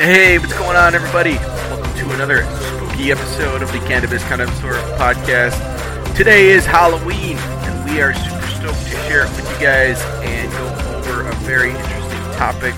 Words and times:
Hey, 0.00 0.38
what's 0.38 0.56
going 0.56 0.78
on, 0.78 0.94
everybody? 0.94 1.34
Welcome 1.34 1.92
to 1.98 2.14
another 2.14 2.44
spooky 2.44 3.12
episode 3.12 3.60
of 3.60 3.70
the 3.70 3.80
Cannabis 3.80 4.24
Connoisseur 4.24 4.72
podcast. 4.96 6.16
Today 6.16 6.48
is 6.48 6.64
Halloween, 6.64 7.36
and 7.36 7.90
we 7.90 8.00
are 8.00 8.14
super 8.14 8.46
stoked 8.46 8.80
to 8.86 8.96
share 9.06 9.26
it 9.26 9.30
with 9.36 9.46
you 9.52 9.58
guys 9.66 10.00
and 10.22 10.50
go 10.52 10.96
over 10.96 11.28
a 11.28 11.34
very 11.40 11.72
interesting 11.72 12.18
topic. 12.38 12.74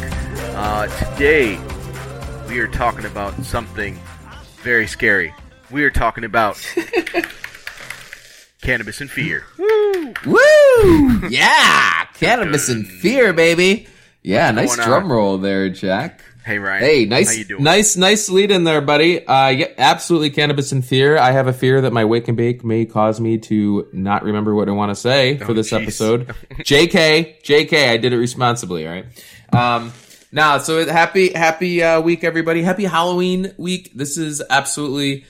Uh, 0.57 0.89
today, 0.99 1.61
we 2.49 2.59
are 2.59 2.67
talking 2.67 3.05
about 3.05 3.41
something 3.45 3.97
very 4.63 4.89
scary. 4.89 5.33
We 5.71 5.85
are 5.85 5.91
talking 5.91 6.25
about 6.25 6.57
cannabis 8.63 9.01
and 9.01 9.09
fear. 9.09 9.45
Woo! 10.27 10.41
Yeah, 11.31 12.05
cannabis 12.15 12.69
and 12.69 12.85
fear, 12.85 13.33
baby. 13.33 13.87
Yeah, 14.23 14.51
nice 14.51 14.77
on? 14.77 14.85
drum 14.89 15.13
roll 15.13 15.39
there, 15.39 15.69
Jack. 15.69 16.21
Hey, 16.45 16.59
Ryan. 16.59 16.83
Hey, 16.83 17.05
nice, 17.05 17.49
nice, 17.51 17.97
nice 17.97 18.29
lead 18.29 18.51
in 18.51 18.65
there, 18.65 18.81
buddy. 18.81 19.25
Uh, 19.25 19.49
yeah, 19.49 19.67
absolutely, 19.79 20.31
cannabis 20.31 20.73
and 20.73 20.85
fear. 20.85 21.17
I 21.17 21.31
have 21.31 21.47
a 21.47 21.53
fear 21.53 21.81
that 21.83 21.93
my 21.93 22.05
wake 22.05 22.27
and 22.27 22.37
bake 22.37 22.65
may 22.65 22.85
cause 22.85 23.21
me 23.21 23.39
to 23.39 23.89
not 23.93 24.25
remember 24.25 24.55
what 24.55 24.69
I 24.69 24.73
want 24.73 24.91
to 24.91 24.97
say 24.97 25.39
for 25.39 25.55
this 25.55 25.73
Oh, 25.73 25.79
jeez. 25.79 25.83
episode. 25.83 26.27
Jk, 26.59 27.43
Jk, 27.43 27.89
I 27.91 27.97
did 27.97 28.13
it 28.13 28.17
responsibly. 28.19 28.89
All 28.89 28.93
right. 28.93 29.07
Um, 29.55 29.93
now, 30.33 30.59
so 30.59 30.85
happy, 30.91 31.33
happy 31.33 31.83
uh, 31.83 32.01
week, 32.01 32.25
everybody. 32.25 32.63
Happy 32.63 32.85
Halloween 32.85 33.53
week. 33.57 33.93
This 33.95 34.17
is 34.17 34.43
absolutely 34.51 35.25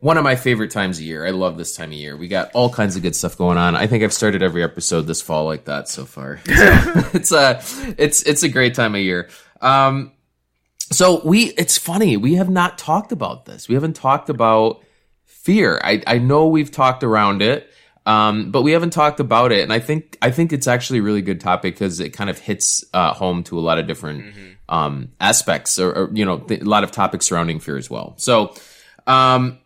one 0.00 0.16
of 0.16 0.24
my 0.24 0.36
favorite 0.36 0.70
times 0.70 0.98
of 0.98 1.04
year. 1.04 1.26
I 1.26 1.30
love 1.30 1.58
this 1.58 1.74
time 1.76 1.90
of 1.90 1.96
year. 1.98 2.16
We 2.16 2.28
got 2.28 2.50
all 2.54 2.70
kinds 2.70 2.96
of 2.96 3.02
good 3.02 3.16
stuff 3.16 3.36
going 3.36 3.58
on. 3.58 3.76
I 3.76 3.86
think 3.88 4.04
I've 4.04 4.12
started 4.12 4.42
every 4.42 4.62
episode 4.62 5.02
this 5.02 5.20
fall 5.20 5.44
like 5.44 5.64
that 5.66 5.88
so 5.88 6.04
far. 6.06 6.40
So 6.46 6.54
it's 7.14 7.32
a 7.32 7.60
it's 7.98 8.22
it's 8.22 8.42
a 8.42 8.48
great 8.48 8.74
time 8.74 8.94
of 8.94 9.00
year. 9.02 9.28
Um, 9.60 10.12
so 10.92 11.20
we 11.24 11.46
it's 11.58 11.78
funny 11.78 12.16
we 12.16 12.34
have 12.34 12.50
not 12.50 12.78
talked 12.78 13.12
about 13.12 13.44
this. 13.44 13.68
We 13.68 13.74
haven't 13.74 13.96
talked 13.96 14.28
about 14.28 14.82
fear. 15.24 15.80
I 15.82 16.02
I 16.06 16.18
know 16.18 16.48
we've 16.48 16.70
talked 16.70 17.02
around 17.04 17.42
it. 17.42 17.70
Um, 18.06 18.52
but 18.52 18.62
we 18.62 18.70
haven't 18.70 18.90
talked 18.92 19.18
about 19.18 19.50
it, 19.50 19.64
and 19.64 19.72
I 19.72 19.80
think 19.80 20.16
I 20.22 20.30
think 20.30 20.52
it's 20.52 20.68
actually 20.68 21.00
a 21.00 21.02
really 21.02 21.22
good 21.22 21.40
topic 21.40 21.74
because 21.74 21.98
it 21.98 22.10
kind 22.10 22.30
of 22.30 22.38
hits 22.38 22.84
uh, 22.94 23.12
home 23.12 23.42
to 23.44 23.58
a 23.58 23.60
lot 23.60 23.80
of 23.80 23.88
different 23.88 24.32
um, 24.68 25.08
aspects, 25.20 25.76
or, 25.80 25.90
or 25.92 26.10
you 26.14 26.24
know, 26.24 26.38
th- 26.38 26.60
a 26.60 26.64
lot 26.64 26.84
of 26.84 26.92
topics 26.92 27.26
surrounding 27.26 27.58
fear 27.58 27.76
as 27.76 27.90
well. 27.90 28.14
So, 28.16 28.54
um, 29.08 29.58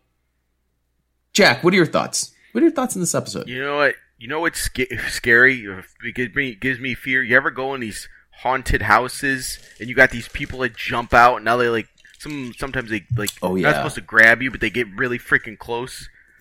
Jack, 1.34 1.62
what 1.62 1.74
are 1.74 1.76
your 1.76 1.84
thoughts? 1.84 2.32
What 2.52 2.62
are 2.62 2.64
your 2.64 2.72
thoughts 2.74 2.94
in 2.94 3.02
this 3.02 3.14
episode? 3.14 3.46
You 3.46 3.62
know 3.62 3.76
what? 3.76 3.94
You 4.18 4.28
know 4.28 4.40
what's 4.40 4.60
sca- 4.60 5.10
scary? 5.10 5.62
It 6.02 6.14
gives 6.14 6.34
me 6.34 6.54
gives 6.54 6.80
me 6.80 6.94
fear. 6.94 7.22
You 7.22 7.36
ever 7.36 7.50
go 7.50 7.74
in 7.74 7.82
these 7.82 8.08
haunted 8.42 8.82
houses 8.82 9.58
and 9.78 9.88
you 9.88 9.94
got 9.94 10.10
these 10.10 10.28
people 10.28 10.60
that 10.60 10.76
jump 10.76 11.12
out 11.14 11.36
and 11.36 11.44
now 11.44 11.56
they 11.56 11.68
like 11.68 11.88
some 12.18 12.52
sometimes 12.58 12.90
they 12.90 13.04
like 13.16 13.30
Oh, 13.42 13.54
not 13.54 13.74
supposed 13.76 13.94
to 13.96 14.00
grab 14.00 14.42
you 14.42 14.50
but 14.50 14.60
they 14.60 14.70
get 14.70 14.86
really 14.96 15.18
freaking 15.18 15.58
close. 15.58 16.08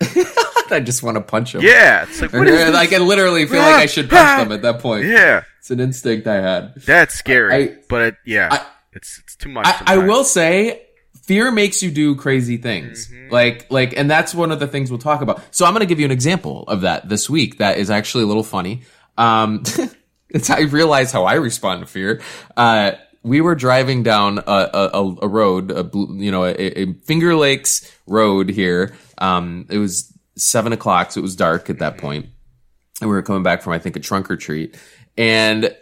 I 0.72 0.80
just 0.80 1.02
want 1.02 1.16
to 1.16 1.20
punch 1.20 1.52
them. 1.52 1.62
Yeah, 1.62 2.04
it's 2.04 2.20
like 2.22 2.32
what 2.32 2.46
is 2.46 2.54
this? 2.56 2.72
like 2.72 2.92
I 2.92 2.98
literally 2.98 3.44
feel 3.46 3.60
like 3.60 3.74
I 3.74 3.86
should 3.86 4.08
punch 4.08 4.42
them 4.42 4.52
at 4.52 4.62
that 4.62 4.78
point. 4.80 5.04
yeah, 5.06 5.42
It's 5.58 5.70
an 5.70 5.80
instinct 5.80 6.26
I 6.26 6.36
had. 6.40 6.74
that's 6.86 7.14
scary. 7.14 7.54
I- 7.54 7.76
but 7.88 8.02
it, 8.02 8.14
yeah, 8.24 8.48
I- 8.50 8.66
it's 8.92 9.18
it's 9.18 9.36
too 9.36 9.48
much. 9.48 9.66
I, 9.66 9.94
I 9.94 9.96
will 9.98 10.24
say 10.24 10.82
fear 11.22 11.50
makes 11.50 11.82
you 11.82 11.90
do 11.90 12.14
crazy 12.16 12.56
things 12.56 13.08
Mm-hmm. 13.08 13.32
like 13.32 13.66
like 13.70 13.96
and 13.96 14.10
that's 14.10 14.34
one 14.34 14.50
of 14.52 14.58
the 14.58 14.66
things 14.66 14.90
we'll 14.90 14.98
talk 14.98 15.20
about 15.22 15.40
so 15.54 15.64
i'm 15.64 15.72
going 15.72 15.78
to 15.80 15.86
give 15.86 16.00
you 16.00 16.04
an 16.04 16.10
example 16.10 16.64
of 16.66 16.80
that 16.80 17.08
this 17.08 17.30
week 17.30 17.58
that 17.58 17.78
is 17.78 17.88
actually 17.88 18.24
a 18.24 18.26
little 18.26 18.42
funny 18.42 18.82
um 19.16 19.62
it's 20.30 20.50
i 20.50 20.60
realize 20.60 21.12
how 21.12 21.24
i 21.24 21.34
respond 21.34 21.80
to 21.80 21.86
fear 21.86 22.20
uh 22.56 22.92
we 23.22 23.40
were 23.40 23.54
driving 23.54 24.02
down 24.02 24.38
a, 24.38 24.42
a, 24.46 25.16
a- 25.22 25.28
road, 25.28 25.70
a, 25.70 25.88
you 25.94 26.30
know, 26.30 26.44
a, 26.44 26.54
a 26.54 26.92
Finger 27.04 27.36
Lakes 27.36 27.94
road 28.06 28.48
here. 28.48 28.96
Um, 29.18 29.66
it 29.68 29.78
was 29.78 30.16
seven 30.36 30.72
o'clock, 30.72 31.12
so 31.12 31.20
it 31.20 31.22
was 31.22 31.36
dark 31.36 31.68
at 31.68 31.80
that 31.80 31.98
point. 31.98 32.26
And 33.00 33.10
we 33.10 33.14
were 33.16 33.22
coming 33.22 33.42
back 33.42 33.62
from, 33.62 33.72
I 33.74 33.78
think, 33.78 33.96
a 33.96 34.00
trunk 34.00 34.30
or 34.30 34.36
treat. 34.36 34.78
And 35.18 35.74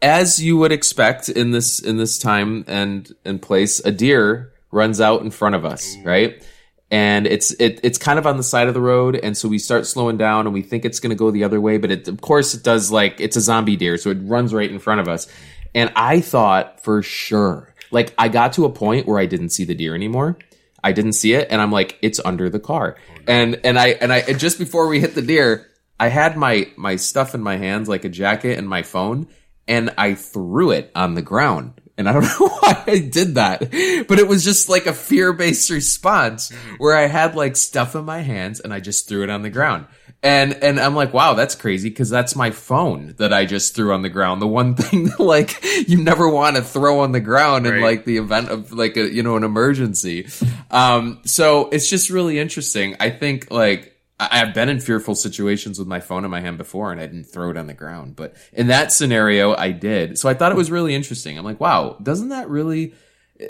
as 0.00 0.42
you 0.42 0.56
would 0.56 0.72
expect 0.72 1.28
in 1.28 1.50
this 1.50 1.80
in 1.80 1.96
this 1.98 2.18
time 2.18 2.64
and 2.66 3.10
and 3.24 3.42
place, 3.42 3.80
a 3.84 3.92
deer 3.92 4.52
runs 4.72 5.00
out 5.00 5.20
in 5.22 5.30
front 5.30 5.54
of 5.54 5.64
us, 5.64 5.96
right? 6.04 6.42
And 6.90 7.26
it's 7.26 7.50
it 7.52 7.80
it's 7.82 7.98
kind 7.98 8.18
of 8.18 8.26
on 8.26 8.36
the 8.36 8.44
side 8.44 8.68
of 8.68 8.74
the 8.74 8.80
road, 8.80 9.16
and 9.16 9.36
so 9.36 9.48
we 9.48 9.58
start 9.58 9.86
slowing 9.86 10.16
down, 10.16 10.46
and 10.46 10.54
we 10.54 10.62
think 10.62 10.84
it's 10.84 11.00
going 11.00 11.10
to 11.10 11.16
go 11.16 11.32
the 11.32 11.42
other 11.42 11.60
way, 11.60 11.78
but 11.78 11.90
it 11.90 12.06
of 12.06 12.20
course 12.20 12.54
it 12.54 12.62
does. 12.62 12.92
Like 12.92 13.20
it's 13.20 13.36
a 13.36 13.40
zombie 13.40 13.76
deer, 13.76 13.98
so 13.98 14.10
it 14.10 14.18
runs 14.22 14.54
right 14.54 14.70
in 14.70 14.78
front 14.78 15.00
of 15.00 15.08
us. 15.08 15.26
And 15.74 15.92
I 15.96 16.20
thought 16.20 16.82
for 16.84 17.02
sure, 17.02 17.74
like 17.90 18.14
I 18.16 18.28
got 18.28 18.52
to 18.54 18.64
a 18.64 18.70
point 18.70 19.06
where 19.06 19.18
I 19.18 19.26
didn't 19.26 19.50
see 19.50 19.64
the 19.64 19.74
deer 19.74 19.94
anymore. 19.94 20.38
I 20.84 20.92
didn't 20.92 21.14
see 21.14 21.32
it, 21.34 21.48
and 21.50 21.60
I'm 21.60 21.72
like, 21.72 21.98
it's 22.02 22.20
under 22.24 22.48
the 22.48 22.60
car. 22.60 22.96
Oh, 22.98 23.22
and 23.26 23.60
and 23.64 23.76
I 23.78 23.88
and 23.88 24.12
I 24.12 24.18
and 24.18 24.38
just 24.38 24.56
before 24.56 24.86
we 24.86 25.00
hit 25.00 25.16
the 25.16 25.22
deer, 25.22 25.66
I 25.98 26.08
had 26.08 26.36
my 26.36 26.70
my 26.76 26.94
stuff 26.94 27.34
in 27.34 27.42
my 27.42 27.56
hands, 27.56 27.88
like 27.88 28.04
a 28.04 28.08
jacket 28.08 28.58
and 28.58 28.68
my 28.68 28.82
phone, 28.82 29.26
and 29.66 29.92
I 29.98 30.14
threw 30.14 30.70
it 30.70 30.92
on 30.94 31.14
the 31.14 31.22
ground. 31.22 31.80
And 31.98 32.08
I 32.08 32.12
don't 32.12 32.22
know 32.40 32.48
why 32.48 32.84
I 32.86 32.98
did 32.98 33.36
that, 33.36 33.60
but 34.08 34.18
it 34.18 34.28
was 34.28 34.44
just 34.44 34.68
like 34.68 34.86
a 34.86 34.92
fear 34.92 35.32
based 35.32 35.70
response 35.70 36.52
where 36.78 36.96
I 36.96 37.06
had 37.06 37.34
like 37.34 37.56
stuff 37.56 37.94
in 37.94 38.04
my 38.04 38.20
hands 38.20 38.60
and 38.60 38.72
I 38.72 38.80
just 38.80 39.08
threw 39.08 39.22
it 39.22 39.30
on 39.30 39.42
the 39.42 39.50
ground. 39.50 39.86
And, 40.22 40.54
and 40.54 40.80
I'm 40.80 40.94
like, 40.94 41.12
wow, 41.12 41.34
that's 41.34 41.54
crazy 41.54 41.88
because 41.88 42.10
that's 42.10 42.34
my 42.34 42.50
phone 42.50 43.14
that 43.18 43.32
I 43.32 43.44
just 43.44 43.76
threw 43.76 43.92
on 43.92 44.02
the 44.02 44.08
ground. 44.08 44.42
The 44.42 44.46
one 44.46 44.74
thing 44.76 45.04
that 45.04 45.20
like 45.20 45.62
you 45.88 46.02
never 46.02 46.28
want 46.28 46.56
to 46.56 46.62
throw 46.62 47.00
on 47.00 47.12
the 47.12 47.20
ground 47.20 47.66
in 47.66 47.80
like 47.80 48.04
the 48.04 48.16
event 48.16 48.48
of 48.48 48.72
like 48.72 48.96
a, 48.96 49.12
you 49.12 49.22
know, 49.22 49.36
an 49.36 49.44
emergency. 49.44 50.28
Um, 50.70 51.20
so 51.24 51.68
it's 51.68 51.88
just 51.88 52.10
really 52.10 52.38
interesting. 52.38 52.96
I 52.98 53.10
think 53.10 53.50
like, 53.50 53.95
I- 54.18 54.42
I've 54.42 54.54
been 54.54 54.68
in 54.68 54.80
fearful 54.80 55.14
situations 55.14 55.78
with 55.78 55.88
my 55.88 56.00
phone 56.00 56.24
in 56.24 56.30
my 56.30 56.40
hand 56.40 56.58
before 56.58 56.92
and 56.92 57.00
I 57.00 57.06
didn't 57.06 57.24
throw 57.24 57.50
it 57.50 57.56
on 57.56 57.66
the 57.66 57.74
ground. 57.74 58.16
But 58.16 58.34
in 58.52 58.68
that 58.68 58.92
scenario, 58.92 59.54
I 59.54 59.72
did. 59.72 60.18
So 60.18 60.28
I 60.28 60.34
thought 60.34 60.52
it 60.52 60.56
was 60.56 60.70
really 60.70 60.94
interesting. 60.94 61.38
I'm 61.38 61.44
like, 61.44 61.60
wow, 61.60 61.96
doesn't 62.02 62.30
that 62.30 62.48
really, 62.48 62.94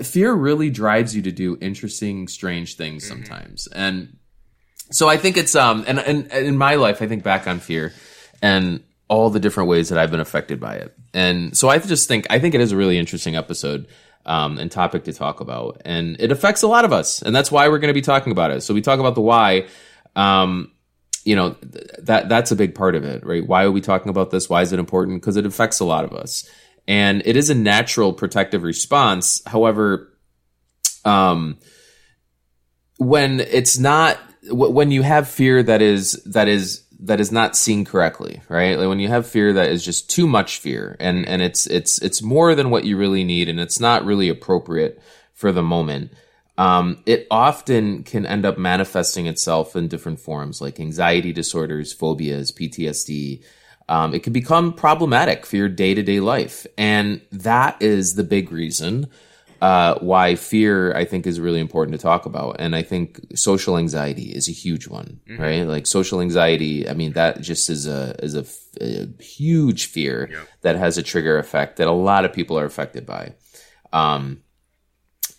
fear 0.03 0.33
really 0.33 0.71
drives 0.71 1.15
you 1.15 1.23
to 1.23 1.33
do 1.33 1.57
interesting, 1.61 2.27
strange 2.29 2.77
things 2.77 3.07
sometimes. 3.07 3.69
And 3.69 4.17
so 4.91 5.09
I 5.09 5.17
think 5.17 5.37
it's, 5.37 5.55
um, 5.55 5.85
and, 5.87 5.99
and, 5.99 6.31
and 6.33 6.47
in 6.47 6.57
my 6.57 6.75
life, 6.75 7.03
I 7.03 7.07
think 7.07 7.23
back 7.23 7.47
on 7.47 7.61
fear 7.61 7.93
and 8.43 8.83
all 9.09 9.31
the 9.31 9.41
different 9.41 9.69
ways 9.69 9.89
that 9.91 9.99
I've 9.99 10.11
been 10.11 10.21
affected 10.21 10.59
by 10.59 10.75
it. 10.75 10.97
And 11.15 11.57
so 11.57 11.69
I 11.69 11.79
just 11.79 12.09
think, 12.09 12.27
I 12.29 12.39
think 12.41 12.55
it 12.55 12.61
is 12.61 12.73
a 12.73 12.77
really 12.77 12.99
interesting 12.99 13.37
episode. 13.37 13.87
Um, 14.29 14.59
and 14.59 14.73
topic 14.73 15.05
to 15.05 15.13
talk 15.13 15.39
about, 15.39 15.83
and 15.85 16.17
it 16.19 16.33
affects 16.33 16.63
a 16.63 16.67
lot 16.67 16.85
of 16.85 16.93
us, 16.93 17.23
and 17.23 17.33
that's 17.33 17.53
why 17.53 17.69
we're 17.69 17.79
going 17.79 17.95
to 17.95 17.95
be 17.95 18.03
talking 18.03 18.33
about 18.33 18.51
it. 18.51 18.61
So 18.63 18.75
we 18.75 18.81
talk 18.81 18.99
about 18.99 19.15
the 19.15 19.21
why, 19.21 19.69
um, 20.17 20.73
you 21.25 21.37
know 21.37 21.51
th- 21.53 21.91
that 22.03 22.29
that's 22.29 22.51
a 22.51 22.57
big 22.57 22.75
part 22.75 22.95
of 22.95 23.05
it 23.05 23.25
right? 23.25 23.47
Why 23.47 23.65
are 23.65 23.71
we 23.71 23.81
talking 23.81 24.09
about 24.09 24.31
this? 24.31 24.49
Why 24.49 24.63
is 24.63 24.73
it 24.73 24.79
important? 24.79 25.21
Because 25.21 25.37
it 25.37 25.47
affects 25.47 25.81
a 25.81 25.85
lot 25.85 26.05
of 26.05 26.13
us. 26.13 26.49
And 26.89 27.23
it 27.25 27.37
is 27.37 27.51
a 27.51 27.55
natural 27.55 28.13
protective 28.13 28.63
response. 28.63 29.43
However 29.47 30.13
um 31.05 31.59
when 32.99 33.41
it's 33.41 33.79
not 33.79 34.19
when 34.49 34.91
you 34.91 35.03
have 35.03 35.29
fear 35.29 35.63
that 35.63 35.83
is 35.83 36.13
that 36.25 36.49
is 36.49 36.85
that 37.01 37.21
is 37.21 37.31
not 37.31 37.57
seen 37.57 37.85
correctly 37.85 38.41
right? 38.49 38.79
Like 38.79 38.89
when 38.89 39.01
you 39.01 39.09
have 39.09 39.27
fear 39.27 39.53
that 39.53 39.69
is 39.69 39.85
just 39.85 40.09
too 40.09 40.27
much 40.27 40.59
fear 40.59 40.97
and 41.01 41.27
and 41.27 41.43
it's 41.43 41.67
it's 41.67 42.01
it's 42.01 42.23
more 42.23 42.55
than 42.55 42.71
what 42.71 42.85
you 42.85 42.97
really 42.97 43.25
need 43.25 43.49
and 43.49 43.61
it's 43.61 43.81
not 43.81 44.05
really 44.05 44.29
appropriate 44.29 45.03
for 45.35 45.53
the 45.53 45.63
moment 45.63 46.13
um, 46.59 47.03
it 47.05 47.27
often 47.31 48.03
can 48.03 48.25
end 48.25 48.47
up 48.47 48.57
manifesting 48.57 49.27
itself 49.27 49.77
in 49.77 49.89
different 49.89 50.21
forms 50.21 50.61
like 50.61 50.81
anxiety 50.81 51.33
disorders, 51.33 51.93
phobias, 51.93 52.51
PTSD. 52.51 53.45
Um, 53.89 54.15
it 54.15 54.23
can 54.23 54.33
become 54.33 54.73
problematic 54.73 55.47
for 55.47 55.57
your 55.57 55.69
day 55.69 55.95
to 55.95 56.03
day 56.03 56.21
life. 56.21 56.67
And 56.79 57.21
that 57.31 57.81
is 57.81 58.15
the 58.15 58.25
big 58.25 58.51
reason 58.53 59.09
uh, 59.61 59.99
why 60.01 60.35
fear, 60.35 60.95
I 60.95 61.05
think, 61.05 61.27
is 61.27 61.41
really 61.41 61.61
important 61.61 61.97
to 61.97 62.03
talk 62.03 62.27
about. 62.27 62.57
And 62.59 62.75
I 62.75 62.83
think 62.83 63.21
social 63.35 63.77
anxiety 63.79 64.35
is 64.35 64.49
a 64.49 64.53
huge 64.53 64.87
one, 64.89 65.21
right? 65.39 65.63
Like 65.63 65.87
social 65.87 66.21
anxiety, 66.21 66.89
I 66.89 66.95
mean, 66.95 67.13
that 67.13 67.41
just 67.41 67.71
is 67.71 67.87
a, 67.87 68.17
is 68.23 68.35
a, 68.35 68.45
a 68.81 69.23
huge 69.23 69.87
fear 69.87 70.29
that 70.63 70.77
has 70.77 70.99
a 70.99 71.03
trigger 71.03 71.39
effect 71.39 71.77
that 71.77 71.89
a 71.89 71.93
lot 71.93 72.25
of 72.25 72.33
people 72.33 72.59
are 72.59 72.67
affected 72.67 73.07
by. 73.07 73.35
Um, 73.93 74.43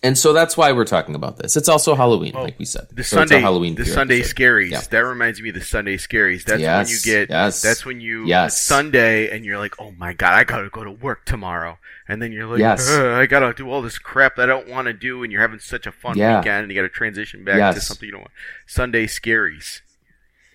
and 0.04 0.18
so 0.18 0.32
that's 0.34 0.56
why 0.56 0.72
we're 0.74 0.86
talking 0.86 1.16
about 1.16 1.38
this. 1.38 1.58
It's 1.58 1.68
also 1.70 1.96
Halloween, 1.96 2.34
like 2.34 2.58
we 2.60 2.66
said. 2.66 2.88
The 2.92 3.04
So 3.04 3.18
Sunday, 3.18 3.40
Halloween 3.40 3.76
the 3.76 3.86
Sunday 3.86 4.20
episode. 4.20 4.36
scaries. 4.36 4.70
Yeah. 4.72 4.82
That 4.90 5.00
reminds 5.00 5.42
me 5.42 5.50
of 5.50 5.56
the 5.56 5.62
Sunday 5.62 5.98
scaries. 5.98 6.44
That's 6.46 6.62
when 6.62 6.88
you 6.88 6.98
get. 7.04 7.30
yes. 7.30 7.62
That's 7.62 7.86
when 7.86 8.00
you. 8.02 8.26
Yes. 8.28 8.62
Sunday, 8.62 9.30
and 9.36 9.44
you're 9.46 9.58
like, 9.58 9.80
oh 9.80 9.92
my 9.92 10.14
god, 10.14 10.34
I 10.34 10.44
gotta 10.44 10.70
go 10.70 10.84
to 10.84 10.92
work 10.92 11.26
tomorrow, 11.26 11.78
and 12.08 12.22
then 12.22 12.32
you're 12.32 12.46
like, 12.46 12.60
Yes. 12.60 12.88
I 12.90 13.26
gotta 13.26 13.54
do 13.54 13.70
all 13.72 13.82
this 13.82 13.98
crap 13.98 14.36
that 14.36 14.44
I 14.44 14.54
don't 14.54 14.68
want 14.70 14.86
to 14.88 14.94
do, 14.94 15.24
and 15.24 15.32
you're 15.32 15.42
having 15.42 15.60
such 15.60 15.88
a 15.88 15.92
fun 15.92 16.18
Yeah. 16.18 16.40
weekend, 16.40 16.64
and 16.64 16.72
you 16.72 16.76
gotta 16.78 16.90
transition 16.90 17.44
back 17.44 17.74
to 17.76 17.82
something 17.82 18.06
you 18.06 18.12
don't 18.12 18.22
want. 18.22 18.32
Sunday 18.68 19.08
scaries. 19.08 19.82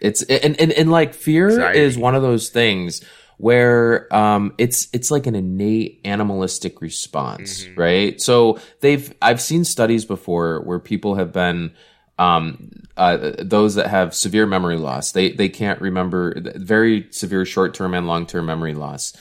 It's 0.00 0.22
and, 0.24 0.60
and 0.60 0.72
and 0.72 0.90
like 0.90 1.14
fear 1.14 1.48
Anxiety. 1.48 1.78
is 1.78 1.96
one 1.96 2.14
of 2.16 2.22
those 2.22 2.48
things 2.48 3.02
where 3.38 4.14
um, 4.14 4.54
it's 4.58 4.88
it's 4.92 5.10
like 5.10 5.26
an 5.26 5.34
innate 5.34 6.00
animalistic 6.04 6.80
response, 6.80 7.66
right? 7.76 8.20
So 8.20 8.58
they've 8.80 9.12
I've 9.20 9.40
seen 9.40 9.64
studies 9.64 10.04
before 10.04 10.60
where 10.62 10.78
people 10.78 11.16
have 11.16 11.32
been 11.32 11.74
um, 12.18 12.70
uh, 12.96 13.32
those 13.38 13.74
that 13.74 13.88
have 13.88 14.14
severe 14.14 14.46
memory 14.46 14.76
loss. 14.76 15.12
They 15.12 15.32
they 15.32 15.48
can't 15.48 15.80
remember 15.80 16.40
very 16.56 17.08
severe 17.10 17.44
short 17.44 17.74
term 17.74 17.94
and 17.94 18.06
long 18.06 18.26
term 18.26 18.46
memory 18.46 18.74
loss. 18.74 19.12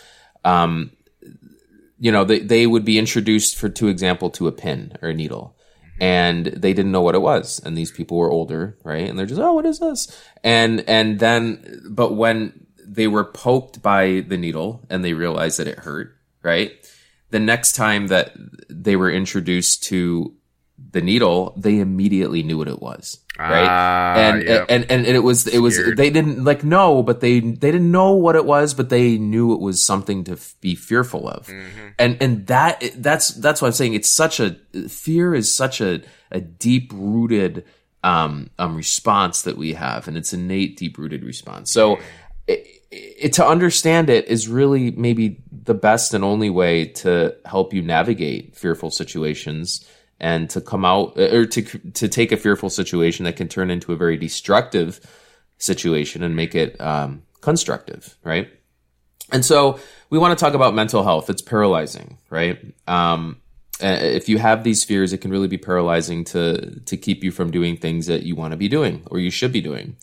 Um, 0.44 0.92
you 1.98 2.12
know, 2.12 2.24
they 2.24 2.40
they 2.40 2.68
would 2.68 2.86
be 2.86 3.00
introduced 3.00 3.58
for 3.58 3.70
to 3.70 3.88
example 3.88 4.30
to 4.32 4.48
a 4.48 4.52
pin 4.52 4.98
or 5.02 5.10
a 5.10 5.14
needle. 5.14 5.58
And 6.00 6.48
they 6.48 6.74
didn't 6.74 6.92
know 6.92 7.04
what 7.04 7.14
it 7.14 7.22
was, 7.22 7.62
and 7.64 7.78
these 7.78 7.92
people 7.92 8.18
were 8.18 8.32
older, 8.32 8.76
right? 8.84 9.08
And 9.08 9.20
they're 9.20 9.28
just, 9.28 9.40
oh, 9.40 9.54
what 9.54 9.68
is 9.68 9.78
this? 9.78 10.08
And 10.44 10.82
and 10.90 11.20
then, 11.20 11.84
but 11.92 12.16
when 12.16 12.66
they 12.94 13.08
were 13.08 13.24
poked 13.24 13.82
by 13.82 14.24
the 14.28 14.38
needle 14.38 14.82
and 14.90 15.04
they 15.04 15.14
realized 15.14 15.60
that 15.60 15.68
it 15.68 15.80
hurt, 15.80 16.16
right? 16.44 16.72
The 17.30 17.40
next 17.40 17.74
time 17.74 18.08
that 18.08 18.34
they 18.70 18.96
were 18.98 19.10
introduced 19.12 19.84
to 19.86 20.34
the 20.92 21.02
needle, 21.02 21.54
they 21.56 21.80
immediately 21.80 22.44
knew 22.44 22.58
what 22.58 22.68
it 22.68 22.82
was, 22.82 23.20
right? 23.40 23.66
Ah, 23.70 24.16
and, 24.18 24.44
yep. 24.44 24.66
and 24.68 24.84
and 24.92 25.06
it 25.06 25.20
was 25.24 25.48
it 25.48 25.60
was 25.60 25.76
Scared. 25.76 25.96
they 25.96 26.10
didn't 26.10 26.44
like 26.44 26.64
know, 26.66 27.02
but 27.04 27.22
they 27.22 27.40
they 27.40 27.72
didn't 27.72 27.92
know 27.92 28.12
what 28.12 28.36
it 28.36 28.46
was, 28.46 28.74
but 28.74 28.90
they 28.90 29.18
knew 29.18 29.54
it 29.54 29.62
was 29.62 29.86
something 29.86 30.26
to 30.26 30.34
f- 30.34 30.56
be 30.60 30.76
fearful 30.76 31.30
of, 31.30 31.48
Mm-hmm. 31.48 31.88
and 31.98 32.18
and 32.20 32.48
that 32.48 32.84
that's 32.98 33.30
that's 33.30 33.62
what 33.62 33.68
I'm 33.70 33.74
saying. 33.74 33.94
It's 33.94 34.10
such 34.10 34.42
a 34.42 34.58
fear 34.90 35.34
is 35.34 35.56
such 35.56 35.80
a 35.80 36.02
a 36.32 36.42
deep 36.42 36.92
rooted 36.94 37.64
um, 38.04 38.50
um 38.60 38.76
response 38.76 39.44
that 39.44 39.56
we 39.56 39.74
have, 39.76 40.10
and 40.10 40.18
it's 40.18 40.34
innate 40.34 40.76
deep 40.76 40.98
rooted 40.98 41.24
response. 41.24 41.72
So. 41.72 42.00
It, 42.48 42.68
it, 42.92 43.34
to 43.34 43.46
understand 43.46 44.10
it 44.10 44.28
is 44.28 44.48
really 44.48 44.92
maybe 44.92 45.42
the 45.52 45.74
best 45.74 46.14
and 46.14 46.24
only 46.24 46.50
way 46.50 46.86
to 46.86 47.36
help 47.46 47.74
you 47.74 47.82
navigate 47.82 48.56
fearful 48.56 48.92
situations 48.92 49.88
and 50.20 50.50
to 50.50 50.62
come 50.62 50.86
out 50.86 51.18
or 51.18 51.46
to 51.46 51.62
to 51.64 52.08
take 52.08 52.32
a 52.32 52.38
fearful 52.38 52.70
situation 52.70 53.26
that 53.26 53.36
can 53.36 53.48
turn 53.48 53.72
into 53.72 53.94
a 53.94 53.96
very 53.96 54.18
destructive 54.18 55.00
situation 55.58 56.24
and 56.24 56.36
make 56.36 56.54
it 56.54 56.80
um, 56.82 57.24
constructive, 57.42 58.18
right? 58.24 58.50
And 59.32 59.46
so 59.46 59.80
we 60.10 60.20
want 60.20 60.38
to 60.38 60.44
talk 60.44 60.54
about 60.54 60.74
mental 60.74 61.04
health. 61.04 61.30
It's 61.30 61.42
paralyzing, 61.42 62.18
right? 62.30 62.60
Um, 62.88 63.42
uh, 63.82 63.98
if 64.02 64.28
you 64.30 64.38
have 64.38 64.64
these 64.64 64.84
fears, 64.84 65.14
it 65.14 65.20
can 65.20 65.32
really 65.32 65.48
be 65.48 65.58
paralyzing 65.58 66.24
to 66.26 66.80
to 66.82 66.98
keep 66.98 67.24
you 67.24 67.32
from 67.32 67.50
doing 67.50 67.78
things 67.78 68.08
that 68.08 68.24
you 68.24 68.36
want 68.36 68.52
to 68.52 68.58
be 68.58 68.68
doing 68.68 69.04
or 69.10 69.20
you 69.20 69.32
should 69.32 69.52
be 69.52 69.62
doing. 69.62 69.96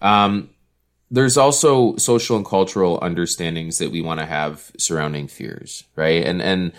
Um, 0.00 0.50
there's 1.12 1.36
also 1.36 1.94
social 1.96 2.38
and 2.38 2.44
cultural 2.44 2.98
understandings 3.02 3.76
that 3.78 3.90
we 3.90 4.00
want 4.00 4.18
to 4.18 4.24
have 4.26 4.72
surrounding 4.78 5.28
fears, 5.28 5.84
right? 5.94 6.24
And 6.24 6.40
and 6.40 6.72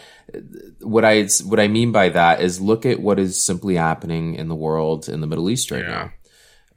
what 0.81 1.06
I 1.06 1.25
what 1.45 1.59
I 1.59 1.68
mean 1.68 1.91
by 1.91 2.09
that 2.09 2.41
is 2.41 2.59
look 2.59 2.83
at 2.83 3.00
what 3.00 3.19
is 3.19 3.41
simply 3.45 3.75
happening 3.75 4.33
in 4.33 4.50
the 4.50 4.56
world 4.56 5.07
in 5.07 5.21
the 5.21 5.27
Middle 5.27 5.50
East 5.51 5.69
right 5.69 5.83
Yeah. 5.83 6.09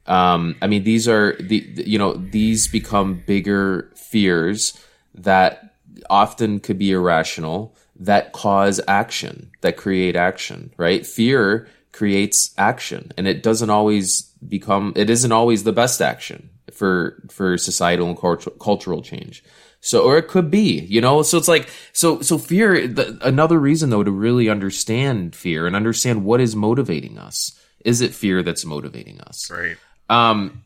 now. 0.05 0.33
Um, 0.33 0.55
I 0.61 0.67
mean, 0.67 0.83
these 0.83 1.07
are 1.07 1.35
the 1.39 1.65
you 1.77 1.97
know 1.97 2.13
these 2.13 2.67
become 2.67 3.23
bigger 3.25 3.91
fears 3.95 4.79
that 5.15 5.73
often 6.11 6.59
could 6.59 6.77
be 6.77 6.91
irrational 6.91 7.75
that 7.99 8.31
cause 8.33 8.79
action 8.87 9.49
that 9.61 9.75
create 9.75 10.15
action 10.15 10.71
right 10.77 11.07
fear 11.07 11.67
creates 11.91 12.53
action 12.59 13.11
and 13.17 13.27
it 13.27 13.41
doesn't 13.41 13.71
always 13.71 14.21
become 14.47 14.93
it 14.95 15.09
isn't 15.09 15.31
always 15.31 15.63
the 15.63 15.73
best 15.73 15.99
action 15.99 16.51
for 16.77 17.23
for 17.29 17.57
societal 17.57 18.07
and 18.07 18.17
cultural 18.19 18.55
cultural 18.57 19.01
change 19.01 19.43
so 19.79 20.03
or 20.03 20.17
it 20.17 20.27
could 20.27 20.49
be 20.51 20.79
you 20.81 21.01
know 21.01 21.21
so 21.23 21.37
it's 21.37 21.47
like 21.47 21.69
so 21.93 22.21
so 22.21 22.37
fear 22.37 22.87
the, 22.87 23.17
another 23.21 23.59
reason 23.59 23.89
though 23.89 24.03
to 24.03 24.11
really 24.11 24.49
understand 24.49 25.35
fear 25.35 25.65
and 25.67 25.75
understand 25.75 26.23
what 26.23 26.39
is 26.39 26.55
motivating 26.55 27.17
us 27.17 27.59
is 27.85 28.01
it 28.01 28.13
fear 28.13 28.43
that's 28.43 28.65
motivating 28.65 29.19
us 29.21 29.49
Right. 29.51 29.77
um, 30.09 30.63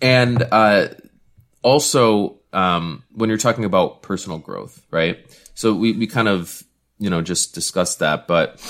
and 0.00 0.42
uh, 0.52 0.88
also 1.62 2.38
um, 2.52 3.02
when 3.12 3.28
you're 3.28 3.38
talking 3.38 3.64
about 3.64 4.02
personal 4.02 4.38
growth, 4.38 4.82
right? 4.90 5.18
So 5.54 5.74
we, 5.74 5.92
we 5.92 6.06
kind 6.06 6.28
of 6.28 6.62
you 6.98 7.10
know 7.10 7.22
just 7.22 7.54
discussed 7.54 7.98
that, 7.98 8.26
but 8.26 8.60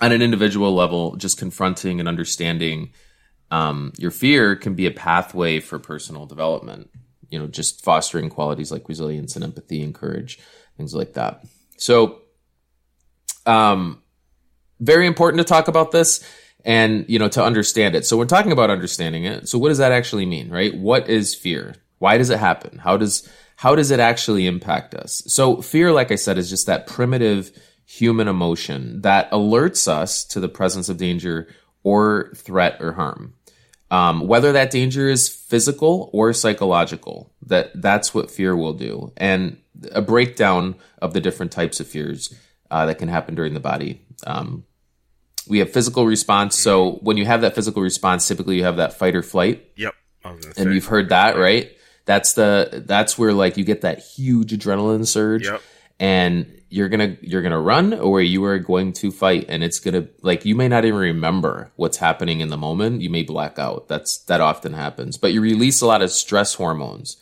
on 0.00 0.12
an 0.12 0.22
individual 0.22 0.74
level, 0.74 1.16
just 1.16 1.38
confronting 1.38 2.00
and 2.00 2.08
understanding 2.08 2.92
um, 3.50 3.92
your 3.98 4.10
fear 4.10 4.56
can 4.56 4.74
be 4.74 4.86
a 4.86 4.90
pathway 4.90 5.60
for 5.60 5.78
personal 5.78 6.26
development. 6.26 6.90
You 7.30 7.38
know, 7.38 7.46
just 7.46 7.84
fostering 7.84 8.30
qualities 8.30 8.70
like 8.70 8.88
resilience 8.88 9.34
and 9.34 9.44
empathy 9.44 9.82
and 9.82 9.94
courage, 9.94 10.38
things 10.76 10.94
like 10.94 11.14
that. 11.14 11.44
So, 11.76 12.20
um, 13.44 14.02
very 14.80 15.06
important 15.06 15.38
to 15.38 15.44
talk 15.44 15.68
about 15.68 15.90
this 15.90 16.24
and 16.64 17.04
you 17.08 17.18
know 17.18 17.28
to 17.28 17.42
understand 17.42 17.94
it. 17.94 18.04
So 18.04 18.16
we're 18.16 18.26
talking 18.26 18.52
about 18.52 18.70
understanding 18.70 19.24
it. 19.24 19.48
So 19.48 19.58
what 19.58 19.68
does 19.68 19.78
that 19.78 19.92
actually 19.92 20.26
mean 20.26 20.50
right? 20.50 20.76
What 20.76 21.08
is 21.08 21.34
fear? 21.34 21.76
Why 21.98 22.18
does 22.18 22.30
it 22.30 22.38
happen? 22.38 22.78
How 22.78 22.96
does 22.96 23.28
how 23.56 23.74
does 23.74 23.90
it 23.90 24.00
actually 24.00 24.46
impact 24.46 24.94
us? 24.94 25.22
So 25.26 25.62
fear 25.62 25.92
like 25.92 26.10
i 26.12 26.16
said 26.16 26.38
is 26.38 26.50
just 26.50 26.66
that 26.66 26.86
primitive 26.86 27.50
human 27.86 28.26
emotion 28.28 29.00
that 29.02 29.30
alerts 29.30 29.86
us 29.86 30.24
to 30.24 30.40
the 30.40 30.48
presence 30.48 30.88
of 30.88 30.96
danger 30.96 31.48
or 31.84 32.32
threat 32.34 32.76
or 32.80 32.92
harm 32.92 33.35
um, 33.90 34.26
whether 34.26 34.52
that 34.52 34.70
danger 34.70 35.08
is 35.08 35.28
physical 35.28 36.10
or 36.12 36.32
psychological 36.32 37.32
that 37.46 37.70
that's 37.80 38.12
what 38.12 38.30
fear 38.30 38.56
will 38.56 38.72
do. 38.72 39.12
And 39.16 39.58
a 39.92 40.02
breakdown 40.02 40.74
of 41.00 41.12
the 41.12 41.20
different 41.20 41.52
types 41.52 41.80
of 41.80 41.86
fears 41.86 42.34
uh, 42.70 42.86
that 42.86 42.98
can 42.98 43.08
happen 43.08 43.34
during 43.34 43.54
the 43.54 43.60
body. 43.60 44.02
Um, 44.26 44.64
we 45.48 45.60
have 45.60 45.72
physical 45.72 46.06
response. 46.06 46.58
So 46.58 46.92
when 47.02 47.16
you 47.16 47.24
have 47.26 47.42
that 47.42 47.54
physical 47.54 47.82
response 47.82 48.26
typically 48.26 48.56
you 48.56 48.64
have 48.64 48.78
that 48.78 48.94
fight 48.94 49.14
or 49.14 49.22
flight. 49.22 49.70
Yep. 49.76 49.94
I 50.24 50.32
was 50.32 50.44
gonna 50.44 50.54
and 50.58 50.74
you've 50.74 50.86
heard 50.86 51.10
that 51.10 51.36
right? 51.36 51.70
That's 52.04 52.32
the 52.34 52.84
that's 52.86 53.18
where 53.18 53.32
like 53.32 53.56
you 53.56 53.64
get 53.64 53.82
that 53.82 54.00
huge 54.00 54.52
adrenaline 54.52 55.06
surge. 55.06 55.44
Yep. 55.44 55.62
And 55.98 56.60
you're 56.68 56.88
gonna 56.88 57.16
you're 57.20 57.42
gonna 57.42 57.60
run 57.60 57.94
or 57.94 58.20
you 58.20 58.44
are 58.44 58.58
going 58.58 58.92
to 58.94 59.10
fight. 59.10 59.46
And 59.48 59.62
it's 59.62 59.80
gonna 59.80 60.08
like 60.22 60.44
you 60.44 60.54
may 60.54 60.68
not 60.68 60.84
even 60.84 60.98
remember 60.98 61.70
what's 61.76 61.96
happening 61.98 62.40
in 62.40 62.48
the 62.48 62.56
moment. 62.56 63.02
You 63.02 63.10
may 63.10 63.22
black 63.22 63.58
out. 63.58 63.88
That's 63.88 64.18
that 64.24 64.40
often 64.40 64.72
happens. 64.72 65.16
But 65.16 65.32
you 65.32 65.40
release 65.40 65.80
a 65.80 65.86
lot 65.86 66.02
of 66.02 66.10
stress 66.10 66.54
hormones 66.54 67.16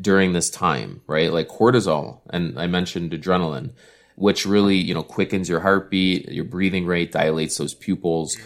during 0.00 0.32
this 0.32 0.50
time 0.50 1.00
right? 1.06 1.32
Like 1.32 1.48
cortisol 1.48 2.20
and 2.30 2.58
i 2.58 2.66
mentioned 2.66 3.12
adrenaline 3.12 3.70
which 4.14 4.44
really 4.46 4.76
you 4.76 4.94
know 4.94 5.02
quickens 5.02 5.48
your 5.48 5.60
heartbeat 5.60 6.28
your 6.30 6.44
breathing 6.44 6.86
rate 6.86 7.12
dilates 7.12 7.58
those 7.58 7.74
pupils. 7.74 8.36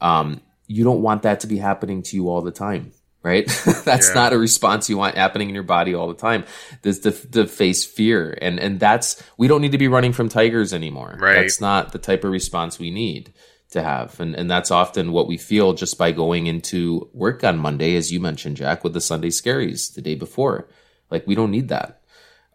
Um, 0.00 0.40
you 0.66 0.84
don't 0.84 1.02
want 1.02 1.22
that 1.22 1.40
to 1.40 1.46
be 1.46 1.58
happening 1.58 2.02
to 2.04 2.16
you 2.16 2.28
all 2.28 2.42
the 2.42 2.52
time 2.52 2.92
right? 3.22 3.46
That's 3.84 4.08
Yeah. 4.08 4.14
not 4.14 4.32
a 4.32 4.38
response 4.38 4.88
you 4.88 4.96
want 4.96 5.16
happening 5.16 5.48
in 5.48 5.54
your 5.54 5.64
body 5.64 5.94
all 5.94 6.08
the 6.08 6.14
time. 6.14 6.44
This 6.82 7.00
to, 7.00 7.10
to 7.12 7.46
face 7.46 7.84
fear. 7.84 8.36
And 8.40 8.58
and 8.58 8.80
that's 8.80 9.22
we 9.36 9.48
don't 9.48 9.60
need 9.60 9.72
to 9.72 9.78
be 9.78 9.88
running 9.88 10.12
from 10.12 10.28
tigers 10.28 10.72
anymore. 10.72 11.16
Right. 11.20 11.34
that's 11.34 11.60
not 11.60 11.92
the 11.92 11.98
type 11.98 12.24
of 12.24 12.30
response 12.30 12.78
we 12.78 12.90
need 12.90 13.32
to 13.70 13.82
have. 13.82 14.18
And 14.20 14.34
and 14.34 14.50
that's 14.50 14.70
often 14.70 15.12
what 15.12 15.28
we 15.28 15.36
feel 15.36 15.74
just 15.74 15.98
by 15.98 16.12
going 16.12 16.46
into 16.46 17.08
work 17.12 17.44
on 17.44 17.58
monday 17.58 17.94
as 17.96 18.10
you 18.10 18.18
mentioned 18.20 18.56
jack 18.56 18.82
with 18.82 18.94
the 18.94 19.00
sunday 19.00 19.28
scaries 19.28 19.94
the 19.94 20.00
day 20.02 20.14
before. 20.14 20.68
Like 21.10 21.26
we 21.26 21.34
don't 21.34 21.50
need 21.50 21.68
that. 21.68 22.00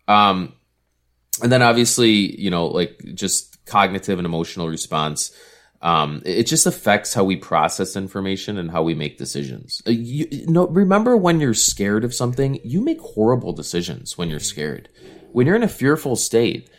Um 0.07 0.53
and 1.43 1.51
then 1.51 1.62
obviously 1.62 2.39
you 2.41 2.50
know 2.50 2.67
like 2.67 3.00
just 3.13 3.63
cognitive 3.65 4.19
and 4.19 4.25
emotional 4.25 4.67
response 4.69 5.31
um, 5.85 6.23
it 6.25 6.47
just 6.47 6.65
affects 6.65 7.13
how 7.13 7.23
we 7.23 7.35
process 7.35 7.95
information 7.95 8.57
and 8.57 8.71
how 8.71 8.81
we 8.81 8.95
make 8.95 9.19
decisions. 9.19 9.83
Uh, 9.87 9.91
You, 9.91 10.27
you 10.31 10.47
know, 10.47 10.65
remember 10.67 11.15
when 11.15 11.39
you're 11.39 11.53
scared 11.53 12.03
of 12.03 12.11
something, 12.11 12.59
you 12.63 12.81
make 12.81 12.99
horrible 12.99 13.53
decisions 13.53 14.17
when 14.17 14.27
you're 14.27 14.39
scared. 14.39 14.89
When 15.31 15.45
you're 15.45 15.55
in 15.55 15.61
a 15.61 15.67
fearful 15.67 16.15
state, 16.15 16.71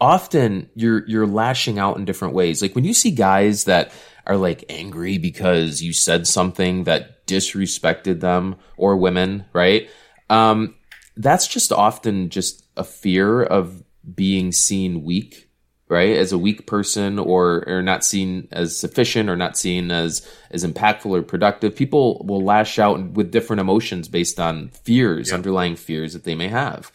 often 0.00 0.70
you're 0.76 1.04
you're 1.08 1.26
lashing 1.26 1.80
out 1.80 1.96
in 1.96 2.04
different 2.04 2.34
ways. 2.34 2.62
Like 2.62 2.76
when 2.76 2.84
you 2.84 2.94
see 2.94 3.10
guys 3.10 3.64
that 3.64 3.90
are 4.26 4.36
like 4.36 4.64
angry 4.68 5.18
because 5.18 5.82
you 5.82 5.92
said 5.92 6.28
something 6.28 6.84
that 6.84 7.26
disrespected 7.26 8.20
them 8.20 8.54
or 8.76 8.96
women, 8.96 9.44
right? 9.52 9.90
Um, 10.30 10.76
that's 11.16 11.48
just 11.48 11.72
often 11.72 12.30
just 12.30 12.64
a 12.76 12.84
fear 12.84 13.42
of 13.42 13.82
being 14.14 14.52
seen 14.52 15.02
weak 15.02 15.48
right 15.92 16.16
as 16.16 16.32
a 16.32 16.38
weak 16.38 16.66
person 16.66 17.18
or 17.20 17.64
or 17.68 17.82
not 17.82 18.04
seen 18.04 18.48
as 18.52 18.76
sufficient 18.76 19.30
or 19.30 19.36
not 19.36 19.56
seen 19.56 19.92
as 19.92 20.26
as 20.50 20.64
impactful 20.64 21.10
or 21.10 21.22
productive 21.22 21.76
people 21.76 22.24
will 22.26 22.42
lash 22.42 22.78
out 22.80 23.12
with 23.12 23.30
different 23.30 23.60
emotions 23.60 24.08
based 24.08 24.40
on 24.40 24.70
fears 24.70 25.32
underlying 25.32 25.76
fears 25.76 26.14
that 26.14 26.24
they 26.24 26.34
may 26.34 26.48
have 26.48 26.90